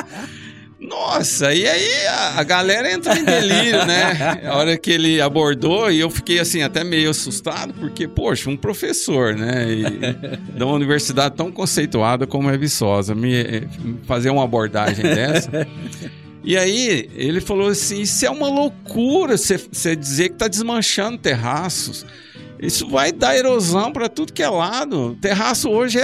Nossa, 0.82 1.54
e 1.54 1.68
aí 1.68 2.08
a, 2.36 2.44
galera 2.44 2.92
entrou 2.92 3.16
em 3.16 3.24
delírio, 3.24 3.86
né? 3.86 4.42
A 4.50 4.58
hora 4.58 4.76
que 4.76 4.90
ele 4.90 5.22
abordou, 5.22 5.92
e 5.92 6.00
eu 6.00 6.10
fiquei 6.10 6.40
assim, 6.40 6.64
até 6.64 6.84
meio 6.84 7.12
assustado, 7.12 7.72
porque, 7.76 8.08
poxa, 8.08 8.50
um 8.50 8.58
professor, 8.58 9.36
né? 9.36 9.72
E, 9.72 9.84
de 10.58 10.64
uma 10.64 10.74
universidade 10.74 11.36
tão 11.36 11.52
conceituada 11.52 12.26
como 12.26 12.50
é 12.50 12.58
Viçosa, 12.58 13.14
me, 13.14 13.36
eh, 13.36 13.64
fazer 14.08 14.32
uma 14.32 14.44
abordagem 14.44 15.04
dessa. 15.06 15.68
E 16.44 16.58
aí 16.58 17.08
ele 17.16 17.40
falou 17.42 17.68
assim: 17.68 18.02
isso 18.02 18.26
é 18.26 18.30
uma 18.32 18.50
loucura 18.50 19.38
você 19.38 19.96
dizer 19.96 20.30
que 20.30 20.36
tá 20.36 20.48
desmanchando 20.48 21.20
terraços. 21.20 22.06
Isso 22.60 22.88
vai 22.88 23.12
dar 23.12 23.36
erosão 23.36 23.92
para 23.92 24.10
tudo 24.10 24.34
que 24.34 24.42
é 24.42 24.50
lado. 24.50 25.16
Terraço 25.22 25.70
hoje 25.70 26.00
é, 26.00 26.02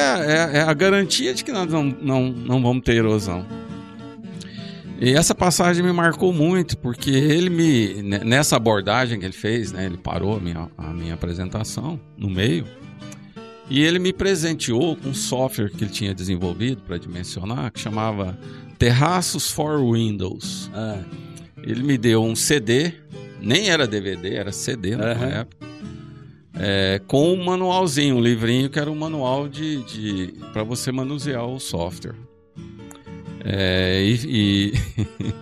é- 0.54 0.58
é 0.58 0.62
a 0.62 0.74
garantia 0.74 1.34
de 1.34 1.44
que 1.44 1.52
nós 1.52 1.72
não, 1.72 1.84
não, 1.84 2.30
não 2.30 2.62
vamos 2.62 2.84
ter 2.84 2.96
erosão. 2.96 3.46
E 5.00 5.14
essa 5.14 5.36
passagem 5.36 5.84
me 5.84 5.92
marcou 5.94 6.34
muito, 6.34 6.78
porque 6.78 7.12
ele 7.12 7.50
me. 7.50 8.02
ne- 8.02 8.20
Nessa 8.24 8.56
abordagem 8.56 9.20
que 9.20 9.26
ele 9.26 9.34
fez, 9.34 9.72
né? 9.72 9.86
Ele 9.86 9.98
parou 9.98 10.36
a 10.36 10.40
minha, 10.40 10.70
a 10.78 10.92
minha 10.92 11.14
apresentação 11.14 12.00
no 12.18 12.30
meio. 12.30 12.66
E 13.70 13.84
ele 13.84 14.00
me 14.00 14.12
presenteou 14.14 14.96
com 14.96 15.10
um 15.10 15.14
software 15.14 15.70
que 15.70 15.84
ele 15.84 15.92
tinha 15.92 16.16
desenvolvido 16.16 16.82
para 16.82 16.98
dimensionar, 16.98 17.72
que 17.72 17.80
chamava 17.80 18.38
Terraços 18.80 19.52
for 19.52 19.80
Windows. 19.94 20.72
Ah, 20.74 21.00
Ele 21.62 21.84
me 21.84 21.98
deu 21.98 22.24
um 22.24 22.34
CD, 22.36 22.94
nem 23.42 23.70
era 23.70 23.86
DVD, 23.86 24.36
era 24.36 24.52
CD 24.54 24.96
na 24.96 25.12
Aham. 25.12 25.26
época, 25.28 25.68
é, 26.56 27.02
com 27.08 27.34
um 27.34 27.44
manualzinho, 27.44 28.16
um 28.16 28.22
livrinho 28.22 28.70
que 28.70 28.80
era 28.80 28.90
um 28.90 28.96
manual 28.96 29.50
de, 29.50 29.84
de 29.84 30.34
para 30.54 30.64
você 30.64 30.92
manusear 30.92 31.46
o 31.46 31.60
software. 31.60 32.16
É, 33.44 34.02
e, 34.04 34.74
e, 35.18 35.34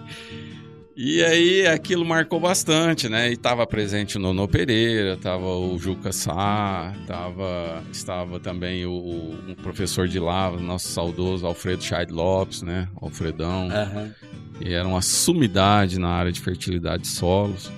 e 1.20 1.24
aí 1.24 1.68
aquilo 1.68 2.06
marcou 2.06 2.40
bastante, 2.40 3.10
né? 3.10 3.30
E 3.30 3.34
estava 3.34 3.66
presente 3.68 4.18
o 4.18 4.20
Nono 4.20 4.48
Pereira, 4.48 5.14
estava 5.14 5.46
o 5.46 5.78
Juca 5.78 6.12
Sá, 6.12 6.94
tava, 7.08 7.84
estava 7.92 8.40
também 8.40 8.86
o, 8.86 8.92
o- 8.92 9.56
professor 9.62 10.08
de 10.08 10.20
lá, 10.20 10.50
o 10.52 10.60
nosso 10.60 10.88
saudoso 10.90 11.46
Alfredo 11.46 11.84
Scheid 11.84 12.12
Lopes, 12.12 12.62
né? 12.62 12.88
Alfredão 13.02 13.70
aham. 13.72 14.14
e 14.62 14.74
era 14.74 14.88
uma 14.88 15.02
sumidade 15.02 16.00
na 16.00 16.10
área 16.10 16.32
de 16.32 16.40
fertilidade 16.42 17.04
de 17.04 17.10
solos. 17.10 17.72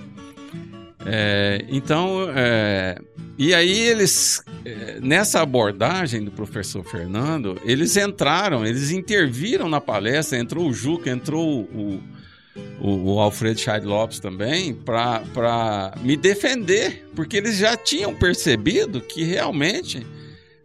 É, 1.06 1.64
então, 1.68 2.26
é, 2.34 2.98
e 3.36 3.54
aí 3.54 3.78
eles, 3.78 4.42
é, 4.64 4.98
nessa 5.00 5.40
abordagem 5.40 6.24
do 6.24 6.30
professor 6.30 6.84
Fernando, 6.84 7.60
eles 7.64 7.96
entraram, 7.96 8.66
eles 8.66 8.90
interviram 8.90 9.68
na 9.68 9.80
palestra, 9.80 10.38
entrou 10.38 10.68
o 10.68 10.72
Juca, 10.72 11.08
entrou 11.08 11.60
o, 11.62 12.02
o, 12.80 13.14
o 13.14 13.20
Alfredo 13.20 13.60
Scheid 13.60 13.86
Lopes 13.86 14.18
também, 14.18 14.74
para 14.74 15.94
me 16.02 16.16
defender, 16.16 17.08
porque 17.14 17.36
eles 17.36 17.56
já 17.56 17.76
tinham 17.76 18.14
percebido 18.14 19.00
que 19.00 19.22
realmente 19.22 20.04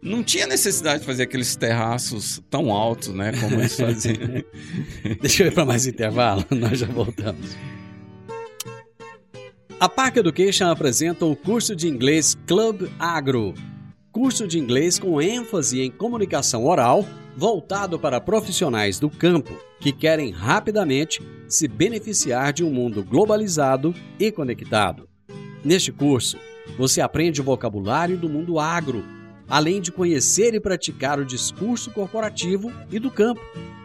não 0.02 0.22
tinha 0.22 0.46
necessidade 0.46 1.00
de 1.00 1.06
fazer 1.06 1.22
aqueles 1.22 1.56
terraços 1.56 2.42
tão 2.50 2.70
altos, 2.72 3.08
né, 3.08 3.32
como 3.40 3.54
eles 3.54 3.74
faziam. 3.78 4.44
Deixa 5.20 5.44
eu 5.44 5.46
ir 5.46 5.52
para 5.52 5.64
mais 5.64 5.86
intervalo, 5.86 6.44
nós 6.50 6.78
já 6.78 6.86
voltamos. 6.86 7.56
A 9.84 9.88
Park 9.90 10.16
Education 10.16 10.70
apresenta 10.70 11.26
o 11.26 11.36
curso 11.36 11.76
de 11.76 11.86
inglês 11.86 12.34
Club 12.46 12.88
Agro. 12.98 13.52
Curso 14.10 14.48
de 14.48 14.58
inglês 14.58 14.98
com 14.98 15.20
ênfase 15.20 15.82
em 15.82 15.90
comunicação 15.90 16.64
oral, 16.64 17.04
voltado 17.36 17.98
para 17.98 18.18
profissionais 18.18 18.98
do 18.98 19.10
campo 19.10 19.52
que 19.78 19.92
querem 19.92 20.30
rapidamente 20.30 21.20
se 21.46 21.68
beneficiar 21.68 22.50
de 22.54 22.64
um 22.64 22.70
mundo 22.70 23.04
globalizado 23.04 23.94
e 24.18 24.32
conectado. 24.32 25.06
Neste 25.62 25.92
curso, 25.92 26.38
você 26.78 27.02
aprende 27.02 27.42
o 27.42 27.44
vocabulário 27.44 28.16
do 28.16 28.26
mundo 28.26 28.58
agro, 28.58 29.04
além 29.46 29.82
de 29.82 29.92
conhecer 29.92 30.54
e 30.54 30.60
praticar 30.60 31.18
o 31.18 31.26
discurso 31.26 31.90
corporativo 31.90 32.72
e 32.90 32.98
do 32.98 33.10
campo 33.10 33.42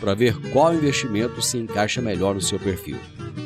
para 0.00 0.14
ver 0.14 0.36
qual 0.52 0.74
investimento 0.74 1.42
se 1.42 1.58
encaixa 1.58 2.00
melhor 2.00 2.34
no 2.34 2.40
seu 2.40 2.58
perfil. 2.58 2.96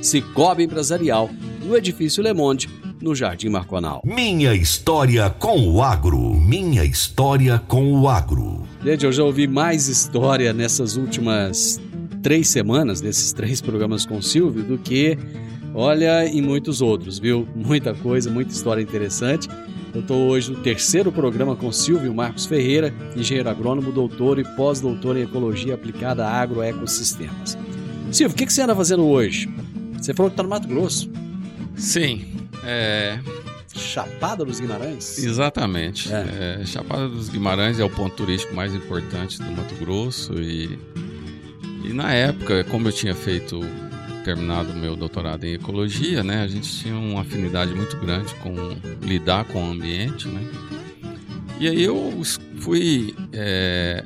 Cicobi 0.03 0.65
Empresarial, 0.65 1.31
no 1.63 1.77
Edifício 1.77 2.23
Le 2.23 2.33
Monde, 2.33 2.69
no 3.01 3.15
Jardim 3.15 3.49
Marconal. 3.49 4.03
Minha 4.05 4.55
história 4.55 5.31
com 5.31 5.69
o 5.69 5.83
agro. 5.83 6.35
Minha 6.35 6.85
história 6.85 7.59
com 7.67 7.93
o 7.93 8.09
agro. 8.09 8.63
Gente, 8.85 9.05
eu 9.05 9.13
já 9.13 9.25
ouvi 9.25 9.47
mais 9.47 9.89
história 9.89 10.53
nessas 10.53 10.97
últimas 10.97 11.81
três 12.23 12.49
semanas, 12.49 13.01
nesses 13.01 13.33
três 13.33 13.61
programas 13.61 14.05
com 14.05 14.19
o 14.19 14.23
Silvio, 14.23 14.63
do 14.63 14.79
que, 14.79 15.17
olha, 15.75 16.27
em 16.27 16.43
muitos 16.43 16.83
outros, 16.83 17.19
viu? 17.19 17.49
Muita 17.55 17.95
coisa, 17.95 18.31
muita 18.31 18.53
história 18.53 18.83
interessante. 18.83 19.49
Eu 19.93 20.03
estou 20.03 20.29
hoje 20.29 20.53
no 20.53 20.59
terceiro 20.63 21.11
programa 21.11 21.57
com 21.57 21.73
Silvio 21.73 22.15
Marcos 22.15 22.47
Ferreira, 22.47 22.95
engenheiro 23.17 23.49
agrônomo, 23.49 23.91
doutor 23.91 24.39
e 24.39 24.45
pós-doutor 24.55 25.17
em 25.17 25.23
Ecologia 25.23 25.75
Aplicada 25.75 26.27
a 26.27 26.41
Agroecossistemas. 26.41 27.59
Silvio, 28.13 28.35
o 28.35 28.39
que, 28.39 28.47
que 28.47 28.53
você 28.53 28.63
anda 28.63 28.75
fazendo 28.75 29.05
hoje? 29.05 29.49
Você 29.99 30.15
falou 30.15 30.31
que 30.31 30.35
está 30.35 30.43
no 30.45 30.49
Mato 30.49 30.69
Grosso. 30.69 31.11
Sim, 31.75 32.25
é, 32.65 33.19
Chapada 33.75 34.45
dos 34.45 34.61
Guimarães? 34.61 35.19
exatamente. 35.19 36.13
É. 36.13 36.59
É, 36.61 36.67
Chapada 36.67 37.09
dos 37.09 37.29
Guimarães 37.29 37.81
é 37.81 37.85
o 37.85 37.91
ponto 37.91 38.15
turístico 38.15 38.55
mais 38.55 38.75
importante 38.75 39.39
do 39.39 39.51
Mato 39.51 39.75
Grosso 39.77 40.35
e, 40.41 40.79
e 41.85 41.93
na 41.93 42.13
época, 42.13 42.63
como 42.65 42.89
eu 42.89 42.93
tinha 42.93 43.15
feito 43.15 43.61
terminado 44.35 44.73
meu 44.75 44.95
doutorado 44.95 45.45
em 45.45 45.55
ecologia, 45.55 46.23
né, 46.23 46.43
a 46.43 46.47
gente 46.47 46.71
tinha 46.71 46.95
uma 46.95 47.23
afinidade 47.23 47.75
muito 47.75 47.97
grande 47.97 48.33
com 48.37 48.55
lidar 49.05 49.45
com 49.47 49.61
o 49.61 49.73
ambiente, 49.73 50.29
né? 50.29 50.41
E 51.59 51.69
aí 51.69 51.83
eu 51.83 52.23
fui 52.61 53.13
é, 53.33 54.05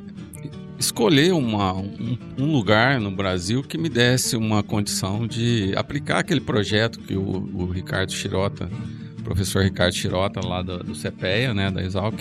escolher 0.79 1.31
uma- 1.31 1.73
um, 1.73 2.17
um 2.39 2.51
lugar 2.51 2.99
no 2.99 3.11
Brasil 3.11 3.61
que 3.61 3.77
me 3.77 3.87
desse 3.87 4.35
uma 4.35 4.63
condição 4.63 5.27
de 5.27 5.73
aplicar 5.75 6.19
aquele 6.19 6.41
projeto 6.41 6.99
que 6.99 7.15
o, 7.15 7.21
o 7.53 7.65
Ricardo 7.71 8.11
Chirota, 8.11 8.67
professor 9.23 9.63
Ricardo 9.63 9.93
Chirota, 9.93 10.39
lá 10.45 10.63
do, 10.63 10.79
do 10.83 10.93
CPEA, 10.93 11.53
né, 11.53 11.69
da 11.69 11.83
Exalc, 11.83 12.19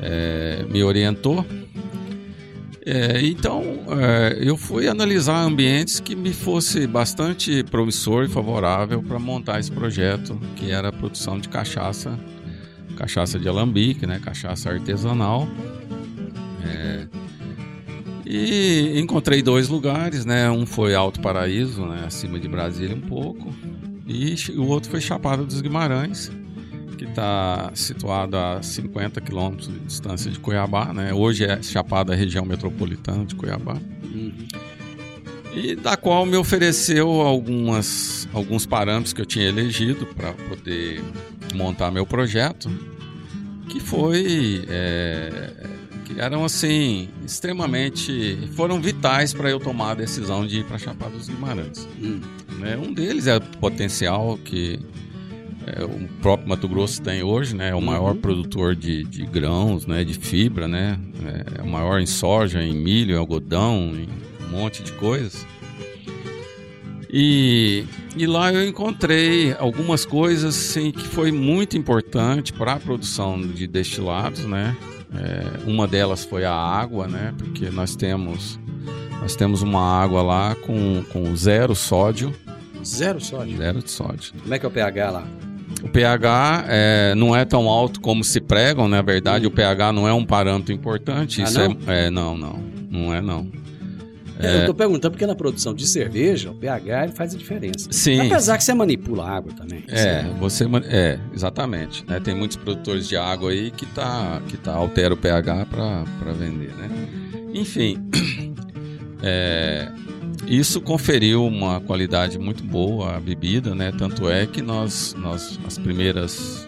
é, 0.00 0.64
me 0.70 0.82
orientou. 0.84 1.44
É, 2.86 3.24
então, 3.24 3.62
é, 3.98 4.38
eu 4.42 4.58
fui 4.58 4.86
analisar 4.86 5.40
ambientes 5.42 6.00
que 6.00 6.14
me 6.14 6.34
fosse 6.34 6.86
bastante 6.86 7.62
promissor 7.64 8.24
e 8.24 8.28
favorável 8.28 9.02
para 9.02 9.18
montar 9.18 9.58
esse 9.58 9.72
projeto, 9.72 10.38
que 10.54 10.70
era 10.70 10.88
a 10.88 10.92
produção 10.92 11.38
de 11.38 11.48
cachaça, 11.48 12.18
cachaça 12.94 13.38
de 13.38 13.48
alambique, 13.48 14.06
né, 14.06 14.20
cachaça 14.22 14.70
artesanal. 14.70 15.48
É, 16.62 17.06
e 18.26 19.00
encontrei 19.00 19.42
dois 19.42 19.68
lugares, 19.68 20.24
né? 20.24 20.50
Um 20.50 20.66
foi 20.66 20.94
Alto 20.94 21.20
Paraíso, 21.20 21.84
né? 21.86 22.04
acima 22.06 22.38
de 22.38 22.48
Brasília 22.48 22.96
um 22.96 23.00
pouco, 23.00 23.54
e 24.06 24.34
o 24.56 24.66
outro 24.66 24.90
foi 24.90 25.00
Chapada 25.00 25.44
dos 25.44 25.60
Guimarães, 25.60 26.30
que 26.94 27.04
está 27.04 27.70
situado 27.74 28.36
a 28.36 28.62
50 28.62 29.20
quilômetros 29.20 29.68
de 29.68 29.78
distância 29.80 30.30
de 30.30 30.38
Cuiabá, 30.38 30.92
né? 30.92 31.12
Hoje 31.12 31.44
é 31.44 31.62
Chapada 31.62 32.14
região 32.14 32.44
metropolitana 32.44 33.24
de 33.24 33.34
Cuiabá. 33.34 33.76
E 35.54 35.76
da 35.76 35.96
qual 35.96 36.26
me 36.26 36.36
ofereceu 36.36 37.08
algumas, 37.08 38.28
alguns 38.32 38.66
parâmetros 38.66 39.12
que 39.12 39.20
eu 39.20 39.26
tinha 39.26 39.46
elegido 39.46 40.04
para 40.06 40.32
poder 40.32 41.02
montar 41.54 41.92
meu 41.92 42.04
projeto, 42.04 42.68
que 43.68 43.78
foi 43.78 44.64
é, 44.68 45.52
que 46.04 46.20
eram 46.20 46.44
assim 46.44 47.08
extremamente 47.24 48.36
foram 48.54 48.80
vitais 48.80 49.32
para 49.32 49.48
eu 49.48 49.58
tomar 49.60 49.92
a 49.92 49.94
decisão 49.94 50.46
de 50.46 50.58
ir 50.58 50.64
para 50.64 50.76
Chapada 50.78 51.16
dos 51.16 51.28
Guimarães. 51.28 51.88
Hum. 52.02 52.20
né? 52.58 52.76
Um 52.76 52.92
deles 52.92 53.26
é 53.26 53.36
o 53.36 53.40
potencial 53.40 54.38
que 54.44 54.80
é, 55.66 55.84
o 55.84 56.08
próprio 56.20 56.48
Mato 56.48 56.68
Grosso 56.68 57.00
tem 57.00 57.22
hoje, 57.22 57.54
né? 57.54 57.70
É 57.70 57.74
o 57.74 57.80
maior 57.80 58.14
produtor 58.14 58.74
de, 58.74 59.04
de 59.04 59.24
grãos, 59.24 59.86
né? 59.86 60.04
De 60.04 60.14
fibra, 60.14 60.68
né? 60.68 60.98
É 61.58 61.62
o 61.62 61.66
maior 61.66 62.00
em 62.00 62.06
soja, 62.06 62.62
em 62.62 62.74
milho, 62.74 63.14
em 63.14 63.18
algodão, 63.18 63.92
em 63.94 64.08
um 64.46 64.50
monte 64.50 64.82
de 64.82 64.92
coisas. 64.92 65.46
E, 67.10 67.84
e 68.16 68.26
lá 68.26 68.52
eu 68.52 68.66
encontrei 68.66 69.54
algumas 69.58 70.04
coisas 70.04 70.56
assim, 70.56 70.90
que 70.90 71.06
foi 71.06 71.30
muito 71.30 71.76
importante 71.76 72.52
para 72.52 72.72
a 72.72 72.80
produção 72.80 73.40
de 73.40 73.66
destilados, 73.66 74.44
né? 74.44 74.76
É, 75.14 75.70
uma 75.70 75.86
delas 75.86 76.24
foi 76.24 76.44
a 76.44 76.52
água, 76.52 77.06
né? 77.06 77.32
Porque 77.38 77.70
nós 77.70 77.94
temos 77.94 78.58
nós 79.20 79.36
temos 79.36 79.62
uma 79.62 79.80
água 79.80 80.20
lá 80.22 80.54
com, 80.56 81.02
com 81.12 81.34
zero 81.36 81.74
sódio, 81.74 82.34
Zero 82.84 83.18
sódio. 83.18 83.56
zero 83.56 83.82
de 83.82 83.90
sódio. 83.90 84.34
Como 84.42 84.52
é 84.52 84.58
que 84.58 84.66
é 84.66 84.68
o 84.68 84.72
pH 84.72 85.10
lá? 85.10 85.26
O 85.84 85.88
pH 85.88 86.64
é, 86.66 87.14
não 87.14 87.36
é 87.36 87.44
tão 87.44 87.68
alto 87.68 88.00
como 88.00 88.24
se 88.24 88.40
pregam, 88.40 88.88
na 88.88 89.02
verdade, 89.02 89.46
o 89.46 89.50
pH 89.50 89.92
não 89.92 90.08
é 90.08 90.14
um 90.14 90.24
parâmetro 90.24 90.72
importante. 90.72 91.42
Ah, 91.42 91.44
Isso 91.44 91.58
não? 91.58 91.76
É, 91.86 92.06
é, 92.06 92.10
não, 92.10 92.36
não, 92.36 92.58
não 92.90 93.14
é 93.14 93.20
não. 93.20 93.46
Eu 94.40 94.60
estou 94.60 94.74
perguntando 94.74 95.12
porque 95.12 95.26
na 95.26 95.34
produção 95.34 95.74
de 95.74 95.86
cerveja, 95.86 96.50
o 96.50 96.54
pH 96.54 97.04
ele 97.04 97.12
faz 97.12 97.34
a 97.34 97.38
diferença. 97.38 97.88
Sim. 97.92 98.20
Apesar 98.26 98.56
que 98.56 98.64
você 98.64 98.74
manipula 98.74 99.24
a 99.24 99.36
água 99.36 99.52
também. 99.52 99.84
É, 99.88 100.24
você 100.38 100.64
é, 100.86 101.18
exatamente, 101.32 102.04
né? 102.08 102.18
Tem 102.18 102.34
muitos 102.34 102.56
produtores 102.56 103.06
de 103.06 103.16
água 103.16 103.50
aí 103.50 103.70
que 103.70 103.86
tá 103.86 104.42
que 104.48 104.56
tá 104.56 104.74
altera 104.74 105.14
o 105.14 105.16
pH 105.16 105.66
para 105.66 106.32
vender, 106.32 106.74
né? 106.74 106.88
Enfim, 107.54 107.98
é, 109.22 109.88
isso 110.46 110.80
conferiu 110.80 111.46
uma 111.46 111.80
qualidade 111.80 112.38
muito 112.38 112.62
boa 112.62 113.16
à 113.16 113.20
bebida, 113.20 113.74
né? 113.74 113.92
Tanto 113.96 114.28
é 114.28 114.46
que 114.46 114.60
nós 114.62 115.14
nós 115.18 115.58
as 115.66 115.78
primeiras 115.78 116.66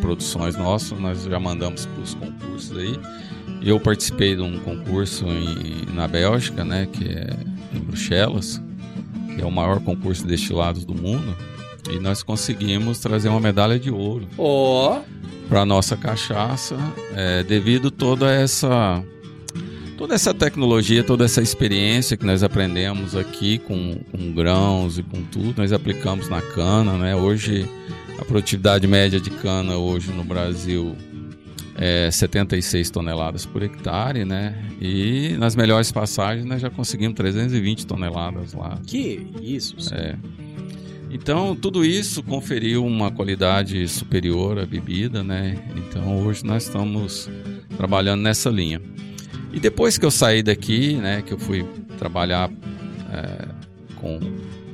produções 0.00 0.56
nossas 0.56 0.98
nós 0.98 1.24
já 1.24 1.38
mandamos 1.38 1.86
para 1.86 2.02
os 2.02 2.14
concursos 2.14 2.76
aí. 2.76 2.98
Eu 3.62 3.78
participei 3.78 4.34
de 4.34 4.40
um 4.42 4.58
concurso 4.60 5.26
em- 5.26 5.94
na 5.94 6.08
Bélgica, 6.08 6.64
né? 6.64 6.88
Que 6.90 7.04
é 7.08 7.30
em 7.74 7.78
Bruxelas, 7.80 8.60
que 9.34 9.42
é 9.42 9.44
o 9.44 9.50
maior 9.50 9.80
concurso 9.80 10.22
de 10.22 10.28
destilados 10.28 10.84
do 10.84 10.94
mundo. 10.94 11.36
E 11.90 11.98
nós 11.98 12.22
conseguimos 12.22 12.98
trazer 13.00 13.28
uma 13.28 13.40
medalha 13.40 13.78
de 13.78 13.90
ouro 13.90 14.28
Ó, 14.38 15.00
para 15.48 15.64
nossa 15.64 15.96
cachaça, 15.96 16.76
é, 17.14 17.42
devido 17.42 17.90
toda 17.90 18.30
essa 18.32 19.02
toda 20.00 20.14
essa 20.14 20.32
tecnologia, 20.32 21.04
toda 21.04 21.26
essa 21.26 21.42
experiência 21.42 22.16
que 22.16 22.24
nós 22.24 22.42
aprendemos 22.42 23.14
aqui 23.14 23.58
com, 23.58 24.00
com 24.10 24.32
grãos 24.32 24.96
e 24.96 25.02
com 25.02 25.22
tudo, 25.22 25.58
nós 25.58 25.74
aplicamos 25.74 26.26
na 26.26 26.40
cana, 26.40 26.96
né? 26.96 27.14
Hoje 27.14 27.68
a 28.18 28.24
produtividade 28.24 28.86
média 28.86 29.20
de 29.20 29.28
cana 29.28 29.76
hoje 29.76 30.10
no 30.10 30.24
Brasil 30.24 30.96
é, 31.76 32.10
76 32.10 32.88
toneladas 32.88 33.44
por 33.44 33.62
hectare, 33.62 34.24
né? 34.24 34.54
E 34.80 35.36
nas 35.38 35.54
melhores 35.54 35.92
passagens 35.92 36.46
nós 36.46 36.62
já 36.62 36.70
conseguimos 36.70 37.14
320 37.16 37.86
toneladas 37.86 38.54
lá. 38.54 38.78
Que 38.86 39.26
isso? 39.42 39.76
É. 39.92 40.16
Então, 41.10 41.54
tudo 41.54 41.84
isso 41.84 42.22
conferiu 42.22 42.86
uma 42.86 43.10
qualidade 43.10 43.86
superior 43.86 44.60
à 44.60 44.64
bebida, 44.64 45.22
né? 45.22 45.58
Então, 45.76 46.24
hoje 46.24 46.42
nós 46.42 46.62
estamos 46.62 47.28
trabalhando 47.76 48.22
nessa 48.22 48.48
linha. 48.48 48.80
E 49.52 49.58
depois 49.58 49.98
que 49.98 50.04
eu 50.04 50.10
saí 50.10 50.42
daqui, 50.42 50.94
né, 50.94 51.22
que 51.22 51.32
eu 51.32 51.38
fui 51.38 51.64
trabalhar 51.98 52.50
é, 53.12 53.48
com, 53.96 54.20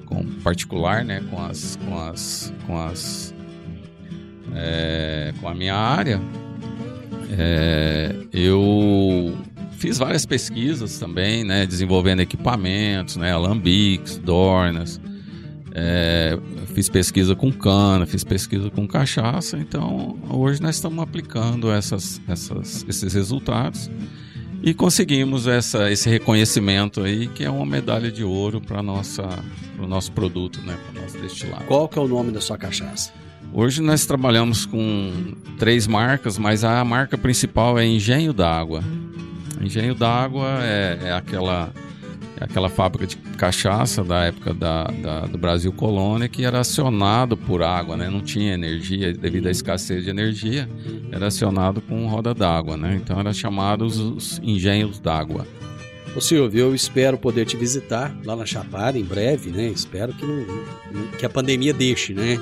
com 0.04 0.24
particular, 0.42 1.04
né, 1.04 1.22
com 1.30 1.42
as, 1.42 1.76
com 1.76 1.98
as, 1.98 2.52
com 2.66 2.78
as, 2.78 3.34
é, 4.54 5.32
com 5.40 5.48
a 5.48 5.54
minha 5.54 5.74
área, 5.74 6.20
é, 7.30 8.14
eu 8.32 9.36
fiz 9.72 9.98
várias 9.98 10.26
pesquisas 10.26 10.98
também, 10.98 11.42
né, 11.42 11.66
desenvolvendo 11.66 12.20
equipamentos, 12.20 13.16
né, 13.16 13.32
alambiques, 13.32 14.18
dornas. 14.18 15.00
É, 15.78 16.38
fiz 16.74 16.88
pesquisa 16.88 17.34
com 17.34 17.52
cana, 17.52 18.06
fiz 18.06 18.24
pesquisa 18.24 18.70
com 18.70 18.86
cachaça. 18.86 19.58
Então, 19.58 20.18
hoje 20.30 20.60
nós 20.62 20.76
estamos 20.76 21.02
aplicando 21.02 21.70
essas, 21.70 22.20
essas, 22.28 22.84
esses 22.88 23.12
resultados 23.12 23.90
e 24.62 24.74
conseguimos 24.74 25.46
essa, 25.46 25.90
esse 25.90 26.08
reconhecimento 26.08 27.02
aí, 27.02 27.28
que 27.28 27.44
é 27.44 27.50
uma 27.50 27.66
medalha 27.66 28.10
de 28.10 28.24
ouro 28.24 28.60
para 28.60 28.80
o 28.80 29.86
nosso 29.86 30.12
produto, 30.12 30.60
né, 30.62 30.76
para 30.76 30.98
o 30.98 31.02
nosso 31.02 31.18
destilado. 31.18 31.64
Qual 31.64 31.88
que 31.88 31.98
é 31.98 32.02
o 32.02 32.08
nome 32.08 32.32
da 32.32 32.40
sua 32.40 32.58
cachaça? 32.58 33.12
Hoje 33.52 33.80
nós 33.80 34.04
trabalhamos 34.04 34.66
com 34.66 35.34
três 35.58 35.86
marcas, 35.86 36.36
mas 36.36 36.64
a 36.64 36.84
marca 36.84 37.16
principal 37.16 37.78
é 37.78 37.86
Engenho 37.86 38.32
d'Água. 38.32 38.82
Engenho 39.60 39.94
d'Água 39.94 40.58
é, 40.62 40.98
é, 41.04 41.12
aquela, 41.12 41.72
aquela 42.40 42.68
fábrica 42.68 43.06
de 43.06 43.16
cachaça 43.36 44.04
da 44.04 44.24
época 44.24 44.52
da, 44.52 44.84
da, 44.84 45.20
do 45.26 45.38
Brasil 45.38 45.72
Colônia 45.72 46.28
que 46.28 46.44
era 46.44 46.60
acionado 46.60 47.36
por 47.36 47.62
água, 47.62 47.96
né? 47.96 48.08
não 48.08 48.20
tinha 48.20 48.54
energia 48.54 49.12
devido 49.12 49.46
à 49.46 49.50
escassez 49.50 50.04
de 50.04 50.10
energia, 50.10 50.68
era 51.10 51.26
acionado 51.26 51.80
com 51.80 52.06
roda 52.06 52.34
d'água, 52.34 52.76
né? 52.76 52.98
então 53.02 53.18
era 53.18 53.32
chamado 53.32 53.84
os, 53.84 53.98
os 53.98 54.40
engenhos 54.42 54.98
d'água. 54.98 55.46
Ô 56.14 56.20
Silvio, 56.20 56.60
eu 56.60 56.74
espero 56.74 57.18
poder 57.18 57.44
te 57.44 57.56
visitar 57.56 58.16
lá 58.24 58.34
na 58.34 58.46
Chapada 58.46 58.98
em 58.98 59.04
breve, 59.04 59.50
né? 59.50 59.66
Espero 59.66 60.14
que, 60.14 60.24
não, 60.24 61.08
que 61.18 61.26
a 61.26 61.28
pandemia 61.28 61.74
deixe, 61.74 62.14
né? 62.14 62.40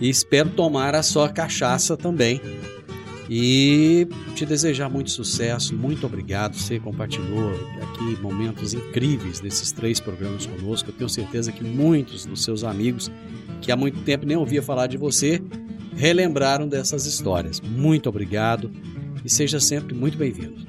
e 0.00 0.08
espero 0.08 0.48
tomar 0.50 0.94
a 0.94 1.02
sua 1.02 1.28
cachaça 1.28 1.96
também. 1.96 2.40
E 3.32 4.08
te 4.34 4.44
desejar 4.44 4.88
muito 4.88 5.10
sucesso, 5.10 5.72
muito 5.76 6.04
obrigado. 6.04 6.54
Você 6.56 6.80
compartilhou 6.80 7.52
aqui 7.80 8.20
momentos 8.20 8.74
incríveis 8.74 9.38
desses 9.38 9.70
três 9.70 10.00
programas 10.00 10.46
conosco. 10.46 10.90
Eu 10.90 10.94
tenho 10.94 11.08
certeza 11.08 11.52
que 11.52 11.62
muitos 11.62 12.26
dos 12.26 12.42
seus 12.42 12.64
amigos 12.64 13.08
que 13.62 13.70
há 13.70 13.76
muito 13.76 14.00
tempo 14.00 14.26
nem 14.26 14.36
ouvia 14.36 14.60
falar 14.60 14.88
de 14.88 14.96
você 14.96 15.40
relembraram 15.96 16.66
dessas 16.66 17.06
histórias. 17.06 17.60
Muito 17.60 18.08
obrigado 18.08 18.68
e 19.24 19.30
seja 19.30 19.60
sempre 19.60 19.94
muito 19.94 20.18
bem-vindo. 20.18 20.66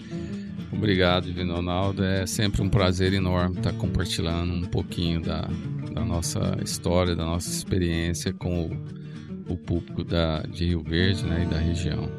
Obrigado, 0.72 1.26
Divino 1.26 1.56
Ronaldo. 1.56 2.04
É 2.04 2.28
sempre 2.28 2.62
um 2.62 2.70
prazer 2.70 3.12
enorme 3.12 3.58
estar 3.58 3.74
compartilhando 3.74 4.54
um 4.54 4.66
pouquinho 4.66 5.20
da, 5.20 5.50
da 5.94 6.06
nossa 6.06 6.60
história, 6.64 7.16
da 7.16 7.26
nossa 7.26 7.50
experiência 7.50 8.32
com 8.32 8.68
o 8.68 9.02
o 9.52 9.58
público 9.58 10.04
da, 10.04 10.42
de 10.44 10.66
Rio 10.66 10.82
Verde 10.82 11.26
né, 11.26 11.44
e 11.44 11.54
da 11.54 11.60
região. 11.60 12.10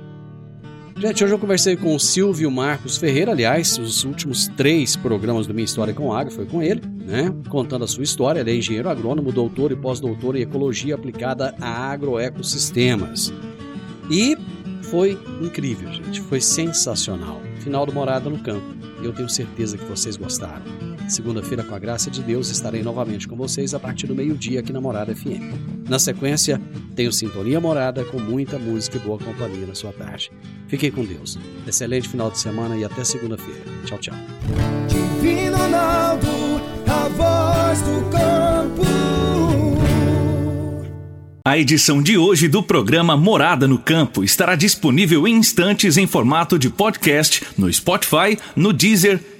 Gente, 0.96 1.24
hoje 1.24 1.34
eu 1.34 1.38
conversei 1.38 1.76
com 1.76 1.94
o 1.94 1.98
Silvio 1.98 2.50
Marcos 2.50 2.96
Ferreira, 2.96 3.32
aliás, 3.32 3.76
os 3.76 4.04
últimos 4.04 4.46
três 4.48 4.94
programas 4.94 5.46
do 5.46 5.54
Minha 5.54 5.64
História 5.64 5.92
com 5.92 6.12
Água 6.12 6.30
foi 6.30 6.46
com 6.46 6.62
ele, 6.62 6.80
né? 7.04 7.34
Contando 7.48 7.84
a 7.84 7.88
sua 7.88 8.04
história. 8.04 8.40
Ele 8.40 8.52
é 8.52 8.56
engenheiro 8.56 8.88
agrônomo, 8.88 9.32
doutor 9.32 9.72
e 9.72 9.76
pós-doutor 9.76 10.36
em 10.36 10.42
ecologia 10.42 10.94
aplicada 10.94 11.54
a 11.60 11.90
agroecossistemas. 11.90 13.32
E 14.10 14.36
foi 14.82 15.18
incrível, 15.40 15.92
gente. 15.92 16.20
Foi 16.20 16.40
sensacional. 16.40 17.40
Final 17.60 17.86
do 17.86 17.92
Morada 17.92 18.30
no 18.30 18.38
Campo. 18.38 18.74
Eu 19.02 19.12
tenho 19.12 19.28
certeza 19.28 19.76
que 19.76 19.84
vocês 19.84 20.16
gostaram. 20.16 20.91
Segunda-feira, 21.12 21.62
com 21.62 21.74
a 21.74 21.78
graça 21.78 22.10
de 22.10 22.22
Deus, 22.22 22.48
estarei 22.48 22.82
novamente 22.82 23.28
com 23.28 23.36
vocês 23.36 23.74
a 23.74 23.78
partir 23.78 24.06
do 24.06 24.14
meio-dia 24.14 24.60
aqui 24.60 24.72
na 24.72 24.80
Morada 24.80 25.14
FM. 25.14 25.86
Na 25.86 25.98
sequência, 25.98 26.58
tenho 26.96 27.12
Sintonia 27.12 27.60
Morada 27.60 28.02
com 28.06 28.18
muita 28.18 28.58
música 28.58 28.96
e 28.96 29.00
boa 29.00 29.18
companhia 29.18 29.66
na 29.66 29.74
sua 29.74 29.92
tarde. 29.92 30.32
Fiquem 30.68 30.90
com 30.90 31.04
Deus. 31.04 31.38
Excelente 31.66 32.08
final 32.08 32.30
de 32.30 32.38
semana 32.38 32.78
e 32.78 32.84
até 32.84 33.04
segunda-feira. 33.04 33.60
Tchau, 33.84 33.98
tchau. 33.98 34.14
Divino 34.88 35.58
Ronaldo, 35.58 36.28
a 36.88 37.08
voz 37.08 37.82
do 37.82 38.10
campo. 38.10 38.82
A 41.44 41.58
edição 41.58 42.02
de 42.02 42.16
hoje 42.16 42.48
do 42.48 42.62
programa 42.62 43.16
Morada 43.16 43.68
no 43.68 43.76
Campo 43.76 44.24
estará 44.24 44.54
disponível 44.54 45.28
em 45.28 45.34
instantes 45.34 45.98
em 45.98 46.06
formato 46.06 46.58
de 46.58 46.70
podcast 46.70 47.44
no 47.58 47.70
Spotify, 47.70 48.38
no 48.56 48.72
Deezer, 48.72 49.20